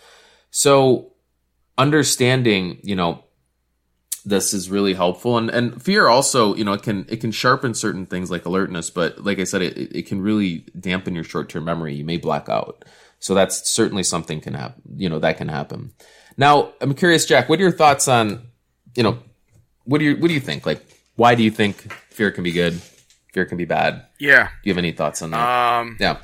so 0.52 1.14
understanding 1.78 2.80
you 2.84 2.96
know 2.96 3.24
this 4.26 4.54
is 4.54 4.70
really 4.70 4.96
helpful 4.96 5.38
and 5.38 5.50
and 5.52 5.82
fear 5.82 6.08
also 6.08 6.56
you 6.56 6.66
know 6.66 6.74
it 6.74 6.84
can 6.84 7.06
it 7.08 7.22
can 7.22 7.32
sharpen 7.32 7.74
certain 7.74 8.06
things 8.06 8.32
like 8.32 8.46
alertness 8.46 8.90
but 8.90 9.24
like 9.24 9.40
i 9.40 9.46
said 9.46 9.62
it, 9.62 9.78
it 9.96 10.08
can 10.08 10.22
really 10.22 10.66
dampen 10.80 11.16
your 11.16 11.24
short-term 11.24 11.64
memory 11.64 11.96
you 11.96 12.04
may 12.04 12.18
black 12.18 12.50
out 12.50 12.84
So 13.20 13.34
that's 13.34 13.70
certainly 13.70 14.04
something 14.04 14.42
can 14.42 14.54
happen. 14.54 14.82
You 14.96 15.10
know 15.10 15.20
that 15.20 15.38
can 15.38 15.48
happen. 15.48 15.94
Now 16.38 16.74
I'm 16.82 16.94
curious, 16.94 17.26
Jack. 17.26 17.50
What 17.50 17.60
are 17.60 17.64
your 17.64 17.72
thoughts 17.72 18.08
on 18.08 18.47
you 18.98 19.04
know 19.04 19.20
what 19.86 20.00
do 20.00 20.06
you 20.06 20.18
what 20.18 20.28
do 20.28 20.34
you 20.34 20.42
think? 20.42 20.66
Like 20.66 20.84
why 21.16 21.36
do 21.36 21.44
you 21.44 21.52
think 21.52 21.94
fear 22.10 22.32
can 22.32 22.44
be 22.44 22.52
good? 22.52 22.74
Fear 23.32 23.46
can 23.46 23.58
be 23.58 23.66
bad. 23.66 24.06
Yeah. 24.20 24.48
Do 24.48 24.54
you 24.64 24.74
have 24.74 24.78
any 24.80 24.92
thoughts 24.92 25.22
on 25.22 25.32
that? 25.32 25.80
Um. 25.80 25.98
yeah. 26.00 26.18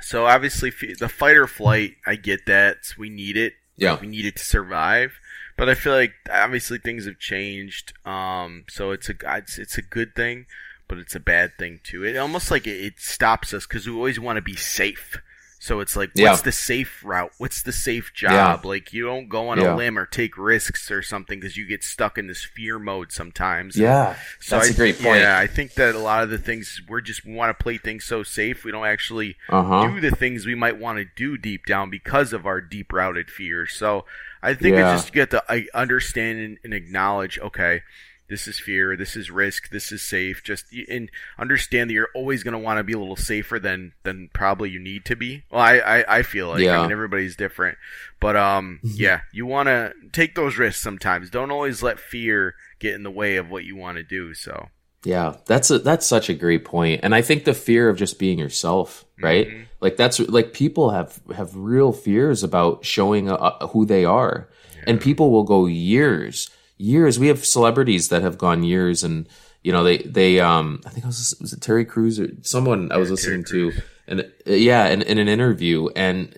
So 0.00 0.26
obviously, 0.26 0.72
the 0.98 1.08
fight 1.08 1.36
or 1.36 1.46
flight, 1.46 1.96
I 2.06 2.14
get 2.14 2.46
that. 2.46 2.76
We 2.96 3.10
need 3.10 3.36
it. 3.36 3.54
Yeah. 3.76 3.98
We 4.00 4.06
need 4.06 4.24
it 4.24 4.36
to 4.36 4.44
survive. 4.44 5.18
But 5.56 5.68
I 5.68 5.74
feel 5.74 5.92
like 5.92 6.12
obviously 6.32 6.78
things 6.78 7.04
have 7.06 7.18
changed. 7.18 7.92
Um. 8.06 8.64
So 8.68 8.92
it's 8.92 9.08
a 9.08 9.14
it's, 9.24 9.58
it's 9.58 9.76
a 9.76 9.82
good 9.82 10.14
thing, 10.14 10.46
but 10.86 10.98
it's 10.98 11.16
a 11.16 11.20
bad 11.20 11.58
thing 11.58 11.80
too. 11.82 12.04
It 12.04 12.16
almost 12.16 12.50
like 12.52 12.66
it, 12.66 12.80
it 12.80 13.00
stops 13.00 13.52
us 13.52 13.66
because 13.66 13.86
we 13.86 13.94
always 13.94 14.20
want 14.20 14.36
to 14.36 14.42
be 14.42 14.56
safe. 14.56 15.18
So 15.60 15.80
it's 15.80 15.96
like, 15.96 16.10
what's 16.10 16.20
Yeah. 16.20 16.36
the 16.36 16.52
safe 16.52 17.02
route? 17.04 17.32
What's 17.38 17.62
the 17.62 17.72
safe 17.72 18.12
job? 18.14 18.64
Like 18.64 18.92
you 18.92 19.04
don't 19.04 19.28
go 19.28 19.48
on 19.48 19.60
Yeah. 19.60 19.74
a 19.74 19.76
limb 19.76 19.98
or 19.98 20.06
take 20.06 20.38
risks 20.38 20.88
or 20.90 21.02
something 21.02 21.40
because 21.40 21.56
you 21.56 21.66
get 21.66 21.82
stuck 21.82 22.16
in 22.16 22.28
this 22.28 22.44
fear 22.44 22.78
mode 22.78 23.10
sometimes. 23.10 23.76
Yeah. 23.76 24.14
So 24.38 24.56
That's 24.56 24.70
I- 24.70 24.72
a 24.72 24.76
great 24.76 25.00
point. 25.02 25.20
Yeah, 25.20 25.36
I 25.36 25.48
think 25.48 25.74
that 25.74 25.96
a 25.96 25.98
lot 25.98 26.22
of 26.22 26.30
the 26.30 26.38
things 26.38 26.80
we're 26.88 27.00
just 27.00 27.24
we 27.24 27.34
want 27.34 27.56
to 27.56 27.60
play 27.62 27.76
things 27.76 28.04
so 28.04 28.22
safe 28.22 28.64
we 28.64 28.70
don't 28.70 28.86
actually 28.86 29.36
Uh 29.48 29.64
huh. 29.64 29.88
do 29.88 30.00
the 30.00 30.14
things 30.14 30.46
we 30.46 30.54
might 30.54 30.78
want 30.78 30.98
to 30.98 31.04
do 31.16 31.36
deep 31.36 31.66
down 31.66 31.90
because 31.90 32.32
of 32.32 32.46
our 32.46 32.60
deep 32.60 32.92
rooted 32.92 33.28
fears. 33.28 33.72
So 33.72 34.06
I 34.42 34.54
think 34.54 34.76
Yeah. 34.76 34.94
it's 34.94 35.02
just 35.02 35.12
get 35.12 35.30
to 35.30 35.42
I 35.48 35.66
understand 35.74 36.38
and, 36.38 36.58
and 36.62 36.72
acknowledge. 36.72 37.36
Okay, 37.40 37.82
this 38.28 38.46
is 38.46 38.60
fear. 38.60 38.96
This 38.96 39.16
is 39.16 39.30
risk. 39.30 39.70
This 39.70 39.90
is 39.92 40.02
safe. 40.02 40.42
Just 40.44 40.66
and 40.88 41.10
understand 41.38 41.90
that 41.90 41.94
you're 41.94 42.10
always 42.14 42.42
going 42.42 42.52
to 42.52 42.58
want 42.58 42.78
to 42.78 42.84
be 42.84 42.92
a 42.92 42.98
little 42.98 43.16
safer 43.16 43.58
than 43.58 43.92
than 44.04 44.30
probably 44.32 44.70
you 44.70 44.78
need 44.78 45.04
to 45.06 45.16
be. 45.16 45.44
Well, 45.50 45.60
I 45.62 45.78
I, 45.78 46.18
I 46.18 46.22
feel 46.22 46.48
like 46.48 46.60
Yeah. 46.60 46.72
Mm-hmm. 46.72 46.80
I 46.80 46.82
mean 46.84 46.92
everybody's 46.92 47.36
different, 47.36 47.78
but 48.20 48.36
um 48.36 48.80
yeah, 48.82 49.20
you 49.32 49.46
want 49.46 49.68
to 49.68 49.92
take 50.12 50.34
those 50.34 50.58
risks 50.58 50.82
sometimes. 50.82 51.30
Don't 51.30 51.50
always 51.50 51.82
let 51.82 51.98
fear 51.98 52.54
get 52.78 52.94
in 52.94 53.02
the 53.02 53.10
way 53.10 53.36
of 53.36 53.50
what 53.50 53.64
you 53.64 53.76
want 53.76 53.96
to 53.96 54.02
do. 54.02 54.34
So. 54.34 54.68
Yeah, 55.04 55.36
that's 55.46 55.70
a 55.70 55.78
that's 55.78 56.06
such 56.06 56.28
a 56.28 56.34
great 56.34 56.64
point, 56.64 57.00
and 57.04 57.14
I 57.14 57.22
think 57.22 57.44
the 57.44 57.54
fear 57.54 57.88
of 57.88 57.96
just 57.96 58.18
being 58.18 58.36
yourself, 58.36 59.04
right? 59.22 59.48
Mhm. 59.48 59.64
Like 59.80 59.96
that's 59.96 60.18
like 60.18 60.52
people 60.52 60.90
have 60.90 61.20
have 61.36 61.54
real 61.54 61.92
fears 61.92 62.42
about 62.42 62.84
showing 62.84 63.30
uh, 63.30 63.68
who 63.68 63.86
they 63.86 64.04
are, 64.04 64.48
and 64.88 65.00
people 65.00 65.30
will 65.30 65.44
go 65.44 65.66
years, 65.66 66.50
years. 66.78 67.18
We 67.18 67.28
have 67.28 67.44
celebrities 67.44 68.08
that 68.08 68.22
have 68.22 68.38
gone 68.38 68.62
years, 68.62 69.04
and 69.04 69.28
you 69.62 69.72
know 69.72 69.84
they 69.84 69.98
they 69.98 70.40
um 70.40 70.80
I 70.86 70.90
think 70.90 71.04
it 71.04 71.08
was 71.08 71.34
was 71.40 71.52
it 71.52 71.60
Terry 71.60 71.84
Crews 71.84 72.18
or 72.18 72.28
someone 72.42 72.90
I 72.90 72.96
was 72.96 73.10
listening 73.10 73.44
to, 73.50 73.72
and 74.06 74.20
uh, 74.20 74.24
yeah, 74.52 74.86
in, 74.88 75.02
in 75.02 75.18
an 75.18 75.28
interview, 75.28 75.88
and 75.94 76.34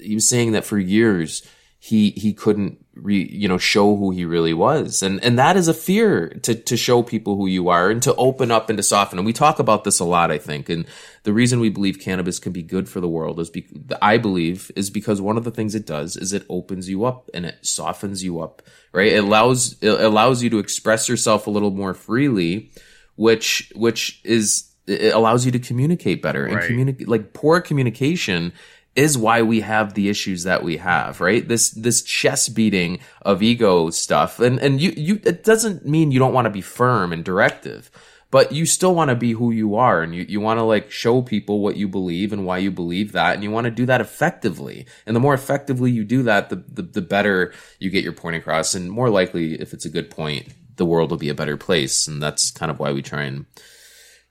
he 0.00 0.14
was 0.14 0.28
saying 0.28 0.52
that 0.52 0.64
for 0.64 0.78
years 0.78 1.42
he 1.78 2.10
he 2.10 2.32
couldn't 2.32 2.84
re, 3.02 3.28
you 3.30 3.48
know 3.48 3.58
show 3.58 3.96
who 3.96 4.10
he 4.10 4.24
really 4.24 4.54
was. 4.54 5.02
And 5.02 5.22
and 5.24 5.38
that 5.38 5.56
is 5.56 5.68
a 5.68 5.74
fear 5.74 6.28
to 6.42 6.54
to 6.54 6.76
show 6.76 7.02
people 7.02 7.36
who 7.36 7.46
you 7.46 7.68
are 7.68 7.90
and 7.90 8.02
to 8.02 8.14
open 8.16 8.50
up 8.50 8.70
and 8.70 8.76
to 8.76 8.82
soften. 8.82 9.18
And 9.18 9.26
we 9.26 9.32
talk 9.32 9.58
about 9.58 9.84
this 9.84 10.00
a 10.00 10.04
lot 10.04 10.30
i 10.30 10.38
think. 10.38 10.68
And 10.68 10.86
the 11.22 11.32
reason 11.32 11.60
we 11.60 11.68
believe 11.70 11.98
cannabis 11.98 12.38
can 12.38 12.52
be 12.52 12.62
good 12.62 12.88
for 12.88 13.00
the 13.00 13.08
world 13.08 13.40
is 13.40 13.50
be, 13.50 13.66
i 14.00 14.16
believe 14.18 14.70
is 14.76 14.90
because 14.90 15.20
one 15.20 15.36
of 15.36 15.44
the 15.44 15.50
things 15.50 15.74
it 15.74 15.86
does 15.86 16.16
is 16.16 16.32
it 16.32 16.46
opens 16.48 16.88
you 16.88 17.04
up 17.04 17.28
and 17.34 17.44
it 17.46 17.56
softens 17.62 18.22
you 18.24 18.40
up 18.40 18.62
right? 18.92 19.12
It 19.12 19.24
allows 19.24 19.76
it 19.82 19.88
allows 20.00 20.42
you 20.42 20.50
to 20.50 20.58
express 20.58 21.08
yourself 21.08 21.46
a 21.46 21.50
little 21.50 21.70
more 21.70 21.94
freely 21.94 22.70
which 23.16 23.70
which 23.74 24.20
is 24.24 24.66
it 24.86 25.14
allows 25.14 25.44
you 25.46 25.52
to 25.52 25.58
communicate 25.58 26.20
better 26.22 26.44
and 26.46 26.56
Right. 26.56 26.66
communicate 26.66 27.06
like 27.08 27.32
poor 27.32 27.60
communication 27.60 28.52
is 28.96 29.16
why 29.16 29.42
we 29.42 29.60
have 29.60 29.94
the 29.94 30.08
issues 30.08 30.42
that 30.42 30.62
we 30.62 30.76
have, 30.78 31.20
right? 31.20 31.46
This 31.46 31.70
this 31.70 32.02
chest 32.02 32.54
beating 32.54 33.00
of 33.22 33.42
ego 33.42 33.90
stuff, 33.90 34.40
and 34.40 34.58
and 34.58 34.80
you 34.80 34.92
you 34.96 35.20
it 35.24 35.44
doesn't 35.44 35.86
mean 35.86 36.10
you 36.10 36.18
don't 36.18 36.34
want 36.34 36.46
to 36.46 36.50
be 36.50 36.60
firm 36.60 37.12
and 37.12 37.24
directive, 37.24 37.90
but 38.30 38.52
you 38.52 38.66
still 38.66 38.94
want 38.94 39.10
to 39.10 39.14
be 39.14 39.32
who 39.32 39.52
you 39.52 39.76
are, 39.76 40.02
and 40.02 40.14
you 40.14 40.26
you 40.28 40.40
want 40.40 40.58
to 40.58 40.64
like 40.64 40.90
show 40.90 41.22
people 41.22 41.60
what 41.60 41.76
you 41.76 41.86
believe 41.88 42.32
and 42.32 42.44
why 42.44 42.58
you 42.58 42.70
believe 42.70 43.12
that, 43.12 43.34
and 43.34 43.44
you 43.44 43.50
want 43.50 43.66
to 43.66 43.70
do 43.70 43.86
that 43.86 44.00
effectively. 44.00 44.86
And 45.06 45.14
the 45.14 45.20
more 45.20 45.34
effectively 45.34 45.90
you 45.92 46.04
do 46.04 46.24
that, 46.24 46.50
the, 46.50 46.56
the 46.56 46.82
the 46.82 47.02
better 47.02 47.52
you 47.78 47.90
get 47.90 48.04
your 48.04 48.12
point 48.12 48.36
across, 48.36 48.74
and 48.74 48.90
more 48.90 49.10
likely, 49.10 49.54
if 49.54 49.72
it's 49.72 49.84
a 49.84 49.90
good 49.90 50.10
point, 50.10 50.48
the 50.76 50.86
world 50.86 51.10
will 51.10 51.18
be 51.18 51.28
a 51.28 51.34
better 51.34 51.56
place, 51.56 52.08
and 52.08 52.20
that's 52.20 52.50
kind 52.50 52.70
of 52.70 52.80
why 52.80 52.90
we 52.90 53.02
try 53.02 53.22
and 53.22 53.46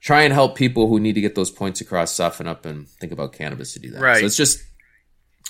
try 0.00 0.22
and 0.22 0.32
help 0.32 0.56
people 0.56 0.88
who 0.88 0.98
need 0.98 1.14
to 1.14 1.20
get 1.20 1.34
those 1.34 1.50
points 1.50 1.80
across 1.80 2.12
soften 2.12 2.46
up 2.46 2.64
and 2.64 2.88
think 2.88 3.12
about 3.12 3.32
cannabis 3.32 3.74
to 3.74 3.78
do 3.78 3.90
that. 3.90 4.00
Right. 4.00 4.20
So 4.20 4.26
it's 4.26 4.36
just, 4.36 4.62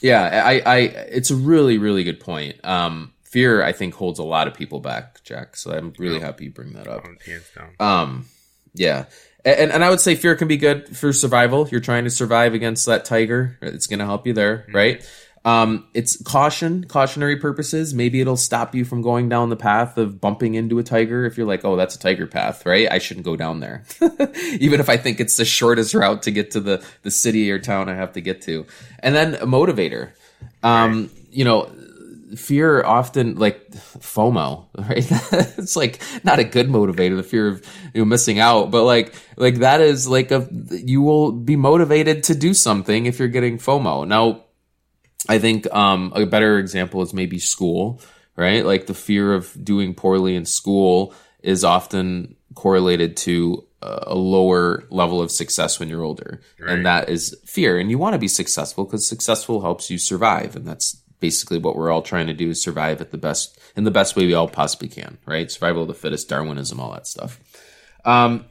yeah, 0.02 0.42
I, 0.44 0.60
I, 0.66 0.78
it's 0.78 1.30
a 1.30 1.36
really, 1.36 1.78
really 1.78 2.04
good 2.04 2.20
point. 2.20 2.64
Um, 2.64 3.12
fear, 3.22 3.62
I 3.62 3.72
think, 3.72 3.94
holds 3.94 4.18
a 4.18 4.24
lot 4.24 4.48
of 4.48 4.54
people 4.54 4.80
back, 4.80 5.22
Jack. 5.22 5.56
So 5.56 5.70
I'm 5.70 5.92
really 5.98 6.18
happy 6.20 6.44
you 6.46 6.50
bring 6.50 6.72
that 6.72 6.88
up. 6.88 7.04
Um, 7.78 8.26
yeah. 8.74 9.04
And, 9.44 9.70
and 9.70 9.84
I 9.84 9.90
would 9.90 10.00
say 10.00 10.16
fear 10.16 10.34
can 10.34 10.48
be 10.48 10.56
good 10.56 10.96
for 10.96 11.12
survival. 11.12 11.68
You're 11.68 11.80
trying 11.80 12.04
to 12.04 12.10
survive 12.10 12.52
against 12.52 12.86
that 12.86 13.04
tiger. 13.04 13.56
It's 13.62 13.86
going 13.86 14.00
to 14.00 14.04
help 14.04 14.26
you 14.26 14.32
there, 14.32 14.66
right? 14.72 15.08
Um, 15.44 15.86
it's 15.94 16.22
caution, 16.22 16.84
cautionary 16.84 17.36
purposes. 17.36 17.94
Maybe 17.94 18.20
it'll 18.20 18.36
stop 18.36 18.74
you 18.74 18.84
from 18.84 19.00
going 19.00 19.28
down 19.28 19.48
the 19.48 19.56
path 19.56 19.96
of 19.96 20.20
bumping 20.20 20.54
into 20.54 20.78
a 20.78 20.82
tiger. 20.82 21.24
If 21.24 21.38
you're 21.38 21.46
like, 21.46 21.64
oh, 21.64 21.76
that's 21.76 21.94
a 21.94 21.98
tiger 21.98 22.26
path, 22.26 22.66
right? 22.66 22.90
I 22.90 22.98
shouldn't 22.98 23.24
go 23.24 23.36
down 23.36 23.60
there. 23.60 23.84
Even 24.60 24.80
if 24.80 24.88
I 24.90 24.98
think 24.98 25.18
it's 25.18 25.36
the 25.36 25.46
shortest 25.46 25.94
route 25.94 26.24
to 26.24 26.30
get 26.30 26.50
to 26.52 26.60
the, 26.60 26.84
the 27.02 27.10
city 27.10 27.50
or 27.50 27.58
town 27.58 27.88
I 27.88 27.94
have 27.94 28.12
to 28.12 28.20
get 28.20 28.42
to. 28.42 28.66
And 28.98 29.14
then 29.14 29.34
a 29.36 29.46
motivator. 29.46 30.10
Um, 30.62 31.10
you 31.30 31.44
know, 31.44 31.70
fear 32.36 32.82
often 32.84 33.36
like 33.36 33.70
FOMO, 33.70 34.66
right? 34.78 35.06
it's 35.58 35.76
like 35.76 36.02
not 36.24 36.38
a 36.38 36.44
good 36.44 36.68
motivator, 36.68 37.16
the 37.16 37.22
fear 37.22 37.48
of 37.48 37.66
you 37.94 38.02
know, 38.02 38.04
missing 38.04 38.38
out, 38.38 38.70
but 38.70 38.84
like 38.84 39.14
like 39.36 39.56
that 39.56 39.80
is 39.80 40.06
like 40.08 40.30
a 40.30 40.48
you 40.70 41.02
will 41.02 41.32
be 41.32 41.56
motivated 41.56 42.24
to 42.24 42.34
do 42.34 42.54
something 42.54 43.06
if 43.06 43.18
you're 43.18 43.28
getting 43.28 43.58
FOMO. 43.58 44.06
Now, 44.06 44.44
I 45.28 45.38
think 45.38 45.72
um, 45.72 46.12
a 46.14 46.24
better 46.26 46.58
example 46.58 47.02
is 47.02 47.12
maybe 47.12 47.38
school, 47.38 48.00
right? 48.36 48.64
Like 48.64 48.86
the 48.86 48.94
fear 48.94 49.34
of 49.34 49.52
doing 49.62 49.94
poorly 49.94 50.34
in 50.34 50.46
school 50.46 51.14
is 51.42 51.64
often 51.64 52.36
correlated 52.54 53.16
to 53.18 53.66
a 53.82 54.00
a 54.10 54.14
lower 54.14 54.84
level 54.90 55.20
of 55.22 55.30
success 55.30 55.80
when 55.80 55.88
you're 55.88 56.02
older. 56.02 56.40
Right. 56.58 56.74
And 56.74 56.86
that 56.86 57.08
is 57.08 57.34
fear. 57.46 57.78
And 57.78 57.90
you 57.90 57.98
want 57.98 58.12
to 58.12 58.18
be 58.18 58.28
successful 58.28 58.84
because 58.84 59.08
successful 59.08 59.62
helps 59.62 59.90
you 59.90 59.98
survive. 59.98 60.54
And 60.54 60.66
that's 60.66 60.96
basically 61.20 61.58
what 61.58 61.76
we're 61.76 61.90
all 61.90 62.02
trying 62.02 62.26
to 62.26 62.34
do 62.34 62.50
is 62.50 62.62
survive 62.62 63.00
at 63.00 63.10
the 63.10 63.18
best, 63.18 63.58
in 63.76 63.84
the 63.84 63.90
best 63.90 64.16
way 64.16 64.26
we 64.26 64.34
all 64.34 64.48
possibly 64.48 64.88
can, 64.88 65.18
right? 65.26 65.50
Survival 65.50 65.82
of 65.82 65.88
the 65.88 65.94
fittest, 65.94 66.28
Darwinism, 66.28 66.80
all 66.80 66.92
that 66.92 67.06
stuff. 67.06 67.40
Um, 68.04 68.46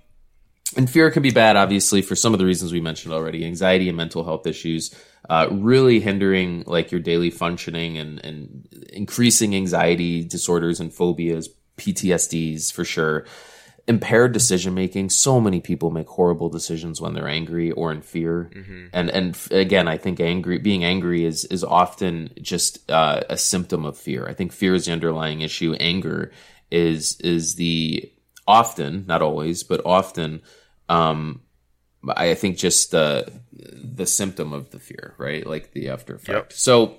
and 0.78 0.90
fear 0.90 1.10
can 1.10 1.24
be 1.24 1.32
bad, 1.32 1.56
obviously, 1.56 2.02
for 2.02 2.16
some 2.16 2.34
of 2.34 2.40
the 2.40 2.46
reasons 2.46 2.72
we 2.72 2.82
mentioned 2.82 3.14
already. 3.14 3.44
Anxiety 3.44 3.88
and 3.88 3.98
mental 3.98 4.24
health 4.24 4.46
issues, 4.46 4.94
uh, 5.29 5.48
really 5.51 6.00
hindering 6.00 6.63
like 6.65 6.91
your 6.91 7.00
daily 7.00 7.29
functioning 7.29 7.98
and, 7.98 8.19
and 8.25 8.67
increasing 8.91 9.55
anxiety 9.55 10.24
disorders 10.24 10.79
and 10.79 10.91
phobias, 10.91 11.50
PTSDs 11.77 12.74
for 12.74 12.83
sure. 12.83 13.25
Impaired 13.88 14.33
decision 14.33 14.74
making. 14.74 15.09
So 15.09 15.39
many 15.39 15.62
people 15.62 15.89
make 15.91 16.07
horrible 16.07 16.50
decisions 16.50 17.00
when 17.00 17.13
they're 17.13 17.27
angry 17.27 17.71
or 17.71 17.91
in 17.91 18.01
fear. 18.01 18.50
And 18.93 19.09
and 19.09 19.36
f- 19.36 19.50
again, 19.51 19.88
I 19.88 19.98
think 19.98 20.19
angry, 20.19 20.59
being 20.59 20.83
angry 20.83 21.25
is 21.25 21.45
is 21.45 21.63
often 21.63 22.31
just 22.39 22.89
uh, 22.91 23.21
a 23.29 23.38
symptom 23.38 23.86
of 23.86 23.98
fear. 23.98 24.27
I 24.27 24.33
think 24.33 24.51
fear 24.51 24.75
is 24.75 24.86
the 24.86 24.91
underlying 24.91 25.41
issue. 25.41 25.74
Anger 25.79 26.31
is 26.69 27.19
is 27.21 27.55
the 27.55 28.12
often, 28.48 29.05
not 29.07 29.21
always, 29.24 29.63
but 29.63 29.81
often, 29.86 30.41
um, 30.88 31.41
I 32.08 32.34
think 32.34 32.58
just 32.58 32.91
the 32.91 33.32
the 33.51 34.06
symptom 34.06 34.53
of 34.53 34.72
the 34.72 34.79
fear, 34.79 35.15
right? 35.18 35.46
Like 35.46 35.74
the 35.74 35.89
after 35.89 36.15
effect. 36.15 36.29
Yep. 36.29 36.53
So, 36.53 36.98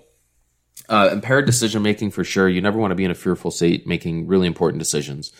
uh, 0.89 1.09
impaired 1.13 1.47
decision 1.47 1.83
making 1.83 2.11
for 2.11 2.25
sure. 2.25 2.49
You 2.49 2.61
never 2.61 2.79
want 2.79 2.91
to 2.91 2.97
be 2.97 3.05
in 3.05 3.11
a 3.11 3.15
fearful 3.15 3.51
state 3.51 3.87
making 3.87 4.27
really 4.27 4.47
important 4.47 4.79
decisions. 4.79 5.33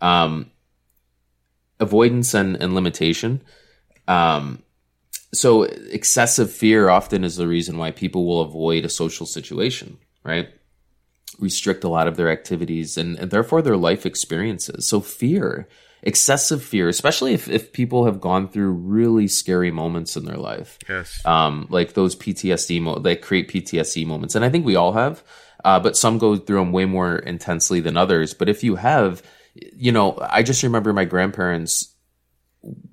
Um, 0.00 0.50
avoidance 1.80 2.34
and, 2.34 2.56
and 2.56 2.74
limitation. 2.74 3.42
Um, 4.06 4.62
so 5.32 5.62
excessive 5.62 6.52
fear 6.52 6.88
often 6.88 7.24
is 7.24 7.36
the 7.36 7.48
reason 7.48 7.78
why 7.78 7.90
people 7.90 8.26
will 8.26 8.40
avoid 8.40 8.84
a 8.84 8.88
social 8.88 9.26
situation, 9.26 9.98
right? 10.24 10.48
Restrict 11.38 11.84
a 11.84 11.88
lot 11.88 12.08
of 12.08 12.16
their 12.16 12.30
activities 12.30 12.98
and, 12.98 13.18
and 13.18 13.30
therefore 13.30 13.62
their 13.62 13.76
life 13.76 14.04
experiences. 14.04 14.86
So 14.86 15.00
fear, 15.00 15.68
excessive 16.02 16.62
fear, 16.64 16.88
especially 16.88 17.34
if, 17.34 17.48
if 17.48 17.72
people 17.72 18.04
have 18.06 18.20
gone 18.20 18.48
through 18.48 18.70
really 18.70 19.28
scary 19.28 19.70
moments 19.70 20.16
in 20.16 20.24
their 20.24 20.36
life 20.38 20.78
Yes. 20.88 21.24
um, 21.26 21.66
like 21.70 21.92
those 21.92 22.16
PTSD 22.16 22.80
mo- 22.80 22.98
that 23.00 23.22
create 23.22 23.48
PTSD 23.50 24.06
moments, 24.06 24.34
and 24.34 24.44
I 24.44 24.48
think 24.50 24.64
we 24.64 24.76
all 24.76 24.92
have, 24.92 25.22
uh, 25.64 25.78
but 25.80 25.96
some 25.96 26.18
go 26.18 26.36
through 26.36 26.58
them 26.58 26.72
way 26.72 26.84
more 26.86 27.16
intensely 27.18 27.80
than 27.80 27.96
others. 27.96 28.32
But 28.34 28.48
if 28.48 28.64
you 28.64 28.76
have, 28.76 29.22
you 29.54 29.92
know, 29.92 30.16
I 30.20 30.42
just 30.42 30.62
remember 30.62 30.92
my 30.92 31.04
grandparents 31.04 31.94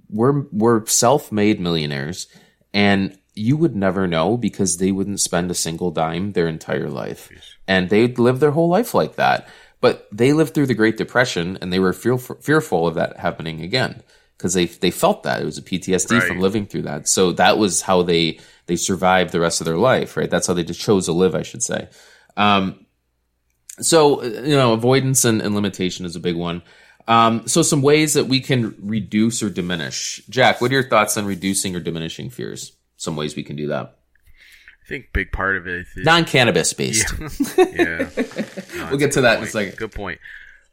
were 0.09 0.47
were 0.51 0.85
self 0.87 1.31
made 1.31 1.59
millionaires, 1.59 2.27
and 2.73 3.17
you 3.33 3.55
would 3.55 3.75
never 3.75 4.07
know 4.07 4.35
because 4.37 4.77
they 4.77 4.91
wouldn't 4.91 5.19
spend 5.19 5.51
a 5.51 5.55
single 5.55 5.91
dime 5.91 6.31
their 6.31 6.47
entire 6.47 6.89
life. 6.89 7.29
And 7.67 7.89
they'd 7.89 8.17
live 8.17 8.39
their 8.39 8.51
whole 8.51 8.69
life 8.69 8.93
like 8.93 9.15
that. 9.15 9.47
But 9.79 10.07
they 10.11 10.33
lived 10.33 10.53
through 10.53 10.67
the 10.67 10.73
Great 10.73 10.97
Depression 10.97 11.57
and 11.61 11.71
they 11.71 11.79
were 11.79 11.93
fearful, 11.93 12.37
fearful 12.41 12.87
of 12.87 12.95
that 12.95 13.17
happening 13.17 13.61
again 13.61 14.01
because 14.37 14.53
they, 14.53 14.65
they 14.65 14.91
felt 14.91 15.23
that 15.23 15.41
it 15.41 15.45
was 15.45 15.57
a 15.57 15.61
PTSD 15.61 16.19
Right. 16.19 16.27
from 16.27 16.39
living 16.39 16.65
through 16.65 16.83
that. 16.83 17.07
So 17.07 17.31
that 17.33 17.57
was 17.57 17.81
how 17.81 18.01
they, 18.03 18.39
they 18.65 18.75
survived 18.75 19.31
the 19.31 19.39
rest 19.39 19.61
of 19.61 19.65
their 19.65 19.77
life, 19.77 20.17
right? 20.17 20.29
That's 20.29 20.47
how 20.47 20.53
they 20.53 20.63
just 20.63 20.79
chose 20.79 21.05
to 21.05 21.11
live, 21.11 21.35
I 21.35 21.43
should 21.43 21.63
say. 21.63 21.89
Um, 22.35 22.85
so, 23.79 24.23
you 24.23 24.55
know, 24.55 24.73
avoidance 24.73 25.25
and, 25.25 25.41
and 25.41 25.53
limitation 25.53 26.05
is 26.05 26.15
a 26.15 26.19
big 26.19 26.35
one. 26.35 26.63
Um, 27.07 27.47
so 27.47 27.61
some 27.61 27.81
ways 27.81 28.15
that 28.15 28.25
we 28.25 28.39
can 28.41 28.75
reduce 28.81 29.41
or 29.41 29.49
diminish. 29.49 30.21
Jack, 30.29 30.59
what 30.59 30.71
are 30.71 30.73
your 30.73 30.89
thoughts 30.89 31.17
on 31.17 31.25
reducing 31.25 31.75
or 31.75 31.79
diminishing 31.79 32.29
fears? 32.29 32.73
Some 32.97 33.15
ways 33.15 33.35
we 33.35 33.43
can 33.43 33.55
do 33.55 33.67
that. 33.67 33.97
I 34.87 34.89
think 34.89 35.11
big 35.11 35.33
part 35.33 35.57
of 35.57 35.67
it 35.67 35.85
is 35.97 36.05
Non-cannabis 36.05 36.71
based. 36.71 37.13
yeah. 37.57 38.09
No, 38.77 38.87
We'll 38.89 38.97
get 38.97 39.11
to 39.13 39.21
that 39.21 39.39
in 39.39 39.43
a 39.43 39.47
second. 39.47 39.75
Good 39.77 39.91
point. 39.91 40.19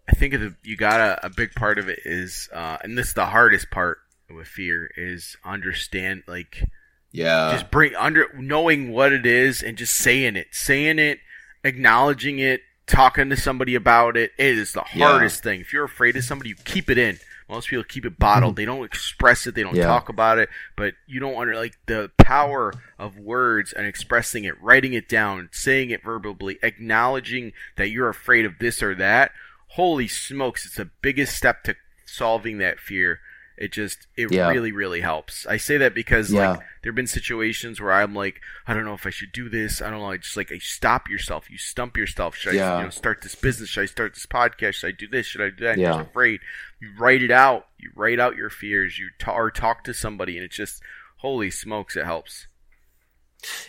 I 0.09 0.12
think 0.12 0.35
the, 0.35 0.54
you 0.62 0.76
got 0.76 1.00
a, 1.00 1.26
a 1.26 1.30
big 1.30 1.52
part 1.54 1.78
of 1.80 1.88
it 1.88 1.99
is, 2.04 2.49
uh, 2.52 2.76
and 2.85 2.97
this 2.97 3.09
is 3.09 3.14
the 3.14 3.26
hardest 3.26 3.73
part 3.73 3.99
with 4.30 4.47
fear 4.47 4.88
is 4.97 5.37
understand 5.44 6.23
like 6.28 6.62
Yeah. 7.11 7.50
just 7.52 7.73
bring 7.73 7.97
under 7.97 8.28
knowing 8.38 8.92
what 8.92 9.12
it 9.12 9.26
is 9.26 9.62
and 9.64 9.76
just 9.76 9.94
saying 9.94 10.37
it, 10.37 10.47
saying 10.52 11.00
it, 11.00 11.18
acknowledging 11.64 12.38
it, 12.38 12.61
talking 12.87 13.30
to 13.30 13.37
somebody 13.37 13.75
about 13.75 14.16
it. 14.16 14.30
It 14.38 14.59
is 14.59 14.75
the 14.75 14.85
Yeah. 14.94 15.09
hardest 15.09 15.42
thing. 15.42 15.61
If 15.61 15.73
you're 15.73 15.85
afraid 15.85 16.16
of 16.16 16.23
somebody, 16.23 16.50
you 16.50 16.56
keep 16.64 16.88
it 16.88 16.99
in. 16.99 17.18
Most 17.48 17.68
people 17.68 17.84
keep 17.84 18.06
it 18.06 18.18
bottled. 18.18 18.56
They 18.56 18.64
don't 18.64 18.84
express 18.84 19.46
it. 19.46 19.54
They 19.54 19.62
don't 19.62 19.72
Mm-hmm. 19.72 19.80
Yeah. 19.80 19.86
talk 19.86 20.08
about 20.08 20.38
it. 20.38 20.48
But 20.76 20.94
you 21.06 21.20
don't 21.20 21.36
under 21.36 21.54
like 21.56 21.76
the 21.86 22.10
power 22.18 22.72
of 22.98 23.18
words 23.18 23.72
and 23.72 23.86
expressing 23.86 24.44
it, 24.44 24.60
writing 24.62 24.92
it 24.94 25.08
down, 25.08 25.50
saying 25.52 25.90
it 25.90 26.02
verbally, 26.02 26.58
acknowledging 26.62 27.52
that 27.76 27.90
you're 27.90 28.08
afraid 28.08 28.44
of 28.46 28.58
this 28.60 28.82
or 28.82 28.94
that. 28.94 29.32
Holy 29.68 30.06
smokes! 30.08 30.64
It's 30.66 30.76
the 30.76 30.90
biggest 31.02 31.36
step 31.36 31.64
to 31.64 31.74
solving 32.06 32.58
that 32.58 32.78
fear. 32.78 33.20
It 33.56 33.73
just 33.73 34.06
it 34.16 34.32
Yeah. 34.32 34.49
really 34.50 34.73
really 34.73 35.00
helps. 35.00 35.46
I 35.46 35.56
say 35.58 35.76
that 35.78 35.94
because 35.94 36.32
Yeah. 36.32 36.50
like 36.50 36.58
there 36.82 36.90
have 36.90 36.96
been 36.96 37.06
situations 37.06 37.80
where 37.80 37.92
I'm 37.92 38.14
like, 38.14 38.40
I 38.66 38.75
don't 38.75 38.84
know 38.84 38.94
if 38.94 39.06
I 39.06 39.11
should 39.11 39.30
do 39.32 39.49
this. 39.49 39.80
I 39.80 39.90
don't 39.90 40.00
know. 40.00 40.11
I 40.11 40.16
just 40.16 40.37
like, 40.37 40.50
I 40.50 40.58
stop 40.58 41.08
yourself. 41.08 41.49
You 41.50 41.56
stump 41.58 41.96
yourself. 41.96 42.34
Should 42.37 42.56
I 42.61 42.78
you 42.78 42.84
know, 42.84 42.90
start 42.90 43.23
this 43.23 43.34
business? 43.37 43.68
Should 43.70 43.82
I 43.82 43.87
start 43.87 44.14
this 44.14 44.26
podcast? 44.26 44.75
Should 44.75 44.88
I 44.88 44.92
do 44.99 45.06
this? 45.08 45.26
Should 45.26 45.40
I 45.40 45.50
do 45.50 45.64
that? 45.64 45.78
Yeah. 45.78 45.90
You're 45.90 45.99
just 46.00 46.11
afraid. 46.11 46.40
You 46.80 46.90
write 46.99 47.23
it 47.23 47.30
out. 47.30 47.66
You 47.78 47.90
write 47.94 48.18
out 48.18 48.37
your 48.37 48.50
fears. 48.50 48.99
You 48.99 49.11
ta- 49.18 49.37
or 49.37 49.50
talk 49.50 49.84
to 49.84 49.94
somebody, 49.94 50.37
and 50.37 50.44
it's 50.44 50.56
just, 50.56 50.82
holy 51.18 51.50
smokes, 51.50 51.96
it 51.96 52.04
helps. 52.04 52.49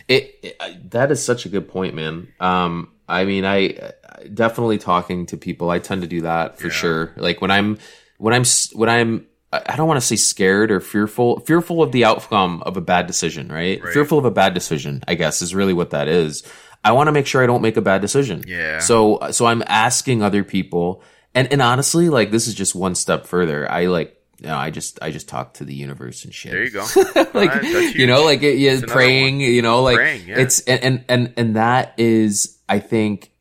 It, 0.07 0.35
it 0.41 0.91
that 0.91 1.11
is 1.11 1.23
such 1.23 1.45
a 1.45 1.49
good 1.49 1.67
point, 1.67 1.95
man. 1.95 2.29
Um, 2.39 2.91
I 3.07 3.25
mean, 3.25 3.45
I 3.45 3.57
I- 3.57 4.27
definitely 4.33 4.77
talking 4.77 5.25
to 5.27 5.37
people. 5.37 5.69
I 5.69 5.79
tend 5.79 6.01
to 6.01 6.07
do 6.07 6.21
that 6.21 6.57
for 6.59 6.67
Yeah. 6.67 6.73
sure. 6.73 7.13
Like 7.17 7.41
when 7.41 7.51
I'm 7.51 7.77
when 8.17 8.33
I'm 8.33 8.45
when 8.73 8.89
I'm 8.89 9.25
I 9.53 9.75
don't 9.75 9.87
want 9.87 9.99
to 9.99 10.05
say 10.05 10.15
scared 10.15 10.71
or 10.71 10.79
fearful, 10.79 11.39
fearful 11.41 11.81
of 11.81 11.91
the 11.91 12.05
outcome 12.05 12.61
of 12.63 12.77
a 12.77 12.81
bad 12.81 13.07
decision, 13.07 13.47
right? 13.49 13.81
Right. 13.81 13.93
Fearful 13.93 14.17
of 14.17 14.25
a 14.25 14.31
bad 14.31 14.53
decision, 14.53 15.03
I 15.07 15.15
guess, 15.15 15.41
is 15.41 15.55
really 15.55 15.73
what 15.73 15.91
that 15.91 16.07
is. 16.07 16.43
I 16.83 16.91
want 16.91 17.07
to 17.07 17.11
make 17.11 17.25
sure 17.25 17.41
I 17.41 17.47
don't 17.47 17.61
make 17.61 17.77
a 17.77 17.81
bad 17.81 18.01
decision. 18.01 18.43
Yeah. 18.47 18.79
So 18.79 19.19
so 19.31 19.45
I'm 19.45 19.63
asking 19.65 20.21
other 20.21 20.43
people, 20.43 21.03
and 21.33 21.51
and 21.51 21.61
honestly, 21.61 22.09
like 22.09 22.31
this 22.31 22.47
is 22.47 22.53
just 22.53 22.75
one 22.75 22.95
step 22.95 23.25
further. 23.25 23.69
I 23.69 23.87
like. 23.87 24.11
You 24.41 24.47
know, 24.47 24.57
I 24.57 24.69
just 24.69 24.99
I 25.01 25.11
just 25.11 25.29
talk 25.29 25.53
to 25.55 25.63
the 25.63 25.73
universe 25.73 26.25
and 26.25 26.33
shit 26.33 26.51
There 26.51 26.65
you 26.65 26.69
go. 26.69 26.81
like 27.33 27.53
that's 27.53 27.95
you 27.95 28.05
know 28.05 28.25
like 28.25 28.43
it, 28.43 28.57
yeah, 28.57 28.81
praying 28.85 29.39
you 29.39 29.61
know 29.61 29.81
like 29.81 29.95
Praying, 29.95 30.27
yeah. 30.27 30.39
it's 30.39 30.59
and, 30.59 30.83
and 30.83 31.05
and 31.07 31.33
and 31.37 31.55
that 31.55 31.93
is 31.97 32.59
i 32.67 32.79
think 32.79 33.31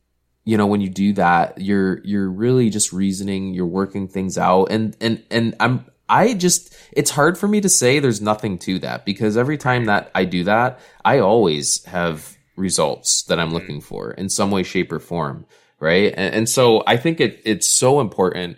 you 0.45 0.55
know 0.55 0.67
when 0.67 0.79
you 0.79 0.89
do 0.89 1.11
that 1.13 1.59
you're 1.59 1.99
you're 2.05 2.29
really 2.29 2.69
just 2.69 2.93
reasoning 2.93 3.53
you're 3.53 3.65
working 3.65 4.07
things 4.07 4.37
out 4.37 4.71
and 4.71 4.95
and 5.01 5.21
and 5.29 5.53
i'm 5.59 5.85
i 6.09 6.33
just 6.33 6.75
it's 6.91 7.11
hard 7.11 7.37
for 7.37 7.47
me 7.47 7.61
to 7.61 7.69
say 7.69 7.99
there's 7.99 8.21
nothing 8.21 8.57
to 8.57 8.79
that 8.79 9.05
because 9.05 9.37
every 9.37 9.57
time 9.57 9.85
that 9.85 10.11
i 10.15 10.25
do 10.25 10.43
that 10.43 10.79
i 11.03 11.19
always 11.19 11.83
have 11.85 12.37
results 12.55 13.23
that 13.23 13.37
Mm-hmm. 13.37 13.47
i'm 13.47 13.53
looking 13.53 13.81
for 13.81 14.11
in 14.11 14.29
some 14.29 14.51
way 14.51 14.63
shape 14.63 14.91
or 14.91 14.99
form 14.99 15.45
right 15.79 16.13
and, 16.15 16.35
and 16.35 16.49
so 16.49 16.83
i 16.87 16.97
think 16.97 17.19
it 17.19 17.41
it's 17.45 17.69
so 17.69 17.99
important 17.99 18.57